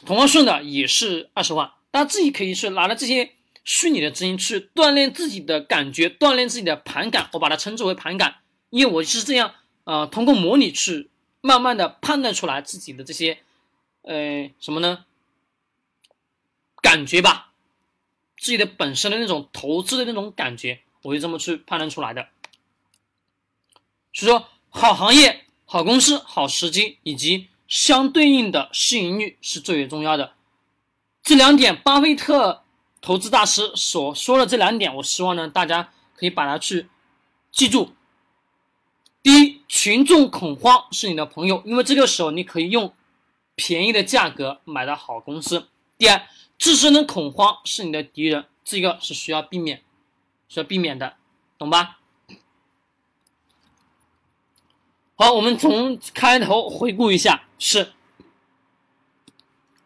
[0.05, 8.37] 同花顺的也是二十万，大家自己可以去拿着这些虚拟的资金去锻炼自己的感觉，锻炼自己的盘感，我把它称之为盘感，
[8.69, 11.09] 因为我是这样，呃，通过模拟去
[11.41, 13.39] 慢慢的判断出来自己的这些，
[14.03, 15.05] 呃，什么呢？
[16.81, 17.53] 感觉吧，
[18.37, 22.27] 自己的本身的那种投资的那种感觉，我就这么去判断出来的。
[24.13, 30.33] 所以说，好行业、好公司、好时机以及相对应的市盈率是最为重要的。
[31.21, 32.63] 这两点，巴菲特
[33.01, 36.87] 投资大师所说的这两点，我希望呢大家可以把它去
[37.51, 37.93] 记住。
[39.21, 42.93] 第一，群众恐慌是你的朋友，因为这个时候你可以用
[43.55, 45.67] 便宜的价格买到好公司。
[45.97, 46.21] 第二。
[46.59, 49.83] 自身的恐慌是你的敌人，这个是需要避免，
[50.47, 51.15] 需要避免的，
[51.57, 51.99] 懂吧？
[55.23, 57.93] 好，我们从开头回顾一下，是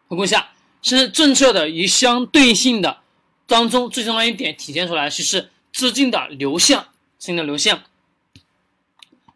[0.08, 0.50] 回顾一下，
[0.82, 3.02] 是政策的与相对性的
[3.46, 7.84] 当中最重要一点体现出来，就是资金的流向，资金的流向，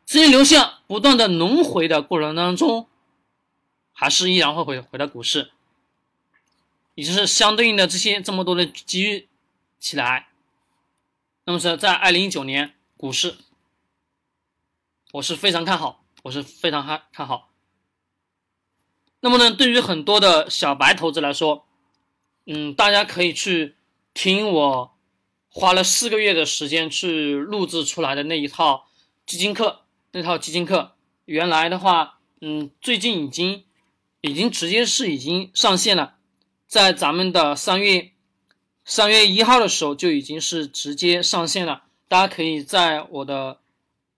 [0.05, 2.89] 资金流向不断的轮回的过程当中，
[3.93, 5.53] 还是依然会回回到股市。
[6.97, 9.29] 也就是相对应的这些这么多的机遇
[9.79, 10.27] 起来，
[11.45, 13.37] 那么是在二零一九年股市，
[15.13, 17.51] 我是非常看好，我是非常看看好。
[19.21, 21.67] 那么呢，对于很多的小白投资来说，
[22.47, 23.77] 嗯，大家可以去
[24.15, 24.95] 听我
[25.51, 28.87] 花了四个月的时间去录制出来的那一套
[29.27, 29.83] 基金课，
[30.13, 30.97] 那套基金课
[31.27, 33.65] 原来的话，嗯，最近已经
[34.23, 36.17] 已经直接是已经上线了。
[36.67, 38.13] 在咱们的三月
[38.83, 43.61] 三月一号的时候就已经是直接上线了，大家可以在我的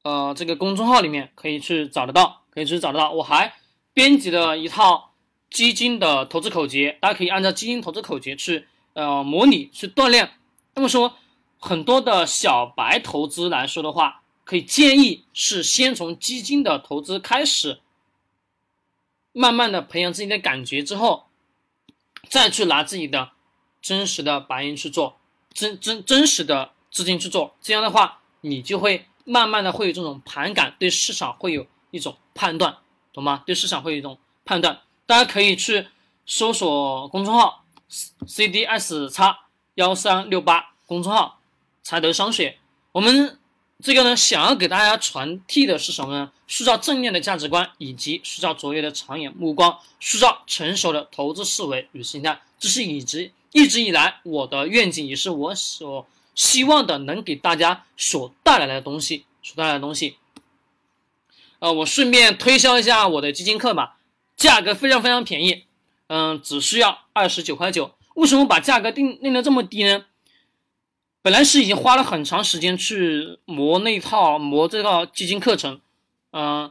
[0.05, 3.11] 呃这个公众号里面可以去找得到，可以去找得到。
[3.11, 3.53] 我还
[3.93, 5.11] 编辑了一套
[5.51, 10.31] 基金的投资口诀，大家可以按照基金投资口诀去呃模拟去锻炼。
[10.75, 11.17] 那么说，
[11.59, 17.81] 很多的小白投资来说的话，可以建议是先从基金的投资开始，
[19.33, 21.25] 慢慢的培养自己的感觉之后。
[22.31, 23.33] 再去拿自己的
[23.83, 25.19] 真实的白银去做，
[25.53, 32.77] 真真真实的资金去做，这样的话，你就会慢慢的会有这种盘感，对市场会有一种判断，
[33.13, 33.43] 懂吗？
[33.47, 34.81] 对市场会有一种判断。
[35.07, 35.87] 大家可以去
[36.27, 37.65] 搜索公众号
[38.27, 39.41] CDS 叉
[39.75, 41.41] 幺三六八公众号，
[41.83, 42.59] 才德商学。
[42.93, 43.39] 我们
[43.83, 46.31] 这个呢，想要给大家传递的是什么呢？
[46.47, 52.41] 塑造正面的价值观，以及塑造卓越的长远目光，塑造成熟的投资思维与心态。
[52.59, 60.17] 这是一直一直以来我的愿景，也是我所希望的，能给大家所带来的东西，所带来的东西。
[61.61, 63.97] 呃，我顺便推销一下我的基金课吧，
[64.37, 65.65] 价格非常非常便宜，
[66.09, 67.95] 嗯，只需要二十九块九。
[68.15, 70.05] 为什么把价格定定的这么低呢？
[71.23, 75.81] 本来是已经花了很长时间去磨那套磨这套基金课程，
[76.33, 76.71] 嗯，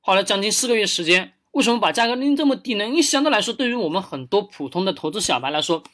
[0.00, 1.34] 花了将近四个月时间。
[1.52, 2.86] 为什么把价格定这么低呢？
[2.86, 5.84] 因为相对来说，对于我们很多普通的投资小白来说，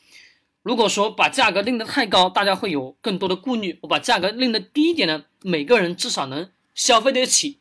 [0.62, 3.78] 如果说把价格定的太高，大家会有更多的顾虑。
[3.82, 7.58] 我把价格定的低一点呢，每个人至少能消费得起，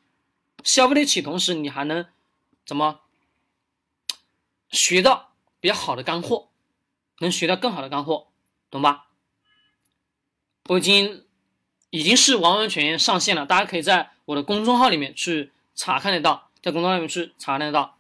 [0.64, 2.06] 消费得起，同时你还能
[2.66, 3.02] 怎么
[4.70, 6.50] 学到比较好的干货，
[7.20, 8.28] 能学到更好的干货，
[8.70, 9.08] 懂吧？
[10.66, 11.24] 我已经
[11.92, 17.98] 已经是完完全全上线了，大家可以在我的公众号里面去查看得到，在公众号里面去查看得到，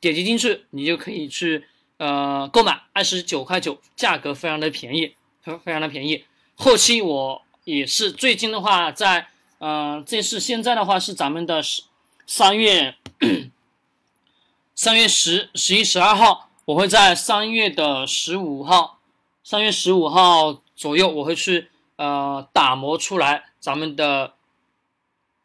[0.00, 1.66] 点击进去你就可以去
[2.04, 6.24] 呃购买，二十九块九，价格非常的便宜，非常的便宜。
[6.54, 9.28] 后期我也是最近的话，在
[9.58, 11.62] 呃这是现在的话是咱们的
[12.26, 12.96] 三月
[14.74, 18.98] 三月十十一十二号，我会在三月的十五号，
[19.42, 21.70] 三月十五号左右我会去。
[21.96, 24.34] 呃，打磨出来咱们的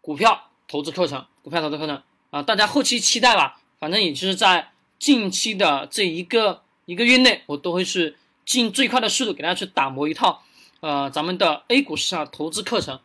[0.02, 2.02] 股票投资课程，股票投资课程
[2.32, 3.62] 啊，大家后期期待吧。
[3.78, 10.44] 反正也就是在近期的这一个一个月内，我都会是尽最快的速度给大家去打磨一套
[10.82, 13.00] 呃咱们的 A 股市场投资课程，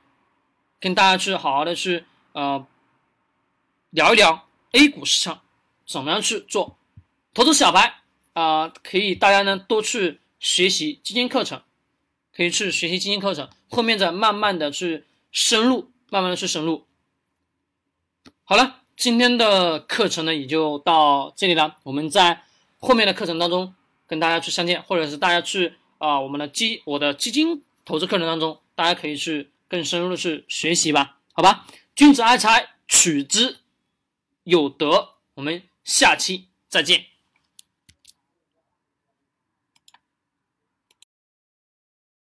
[0.80, 2.66] 跟大家去好好的去呃
[3.90, 5.40] 聊一聊 A 股市场
[5.86, 6.76] 怎么样去做。
[7.32, 8.02] 投资小白
[8.34, 11.62] 啊，可以大家呢多去学习基金课程。
[12.36, 16.84] 可以去学习基金课程，后面再慢慢的去深入，慢慢的去深入。
[18.42, 21.76] 好了，今天的课程呢也就到这里了。
[21.82, 22.42] 我们在
[22.78, 23.74] 后面的课程当中
[24.06, 31.66] 跟大家去相见，或者是大家去啊我们的基我的基金投资课程当中，大家可以去更深入的去学习吧，好吧？
[31.96, 33.58] 君子爱财，取之
[34.44, 35.10] 有德。
[35.34, 37.13] 我们下期再见。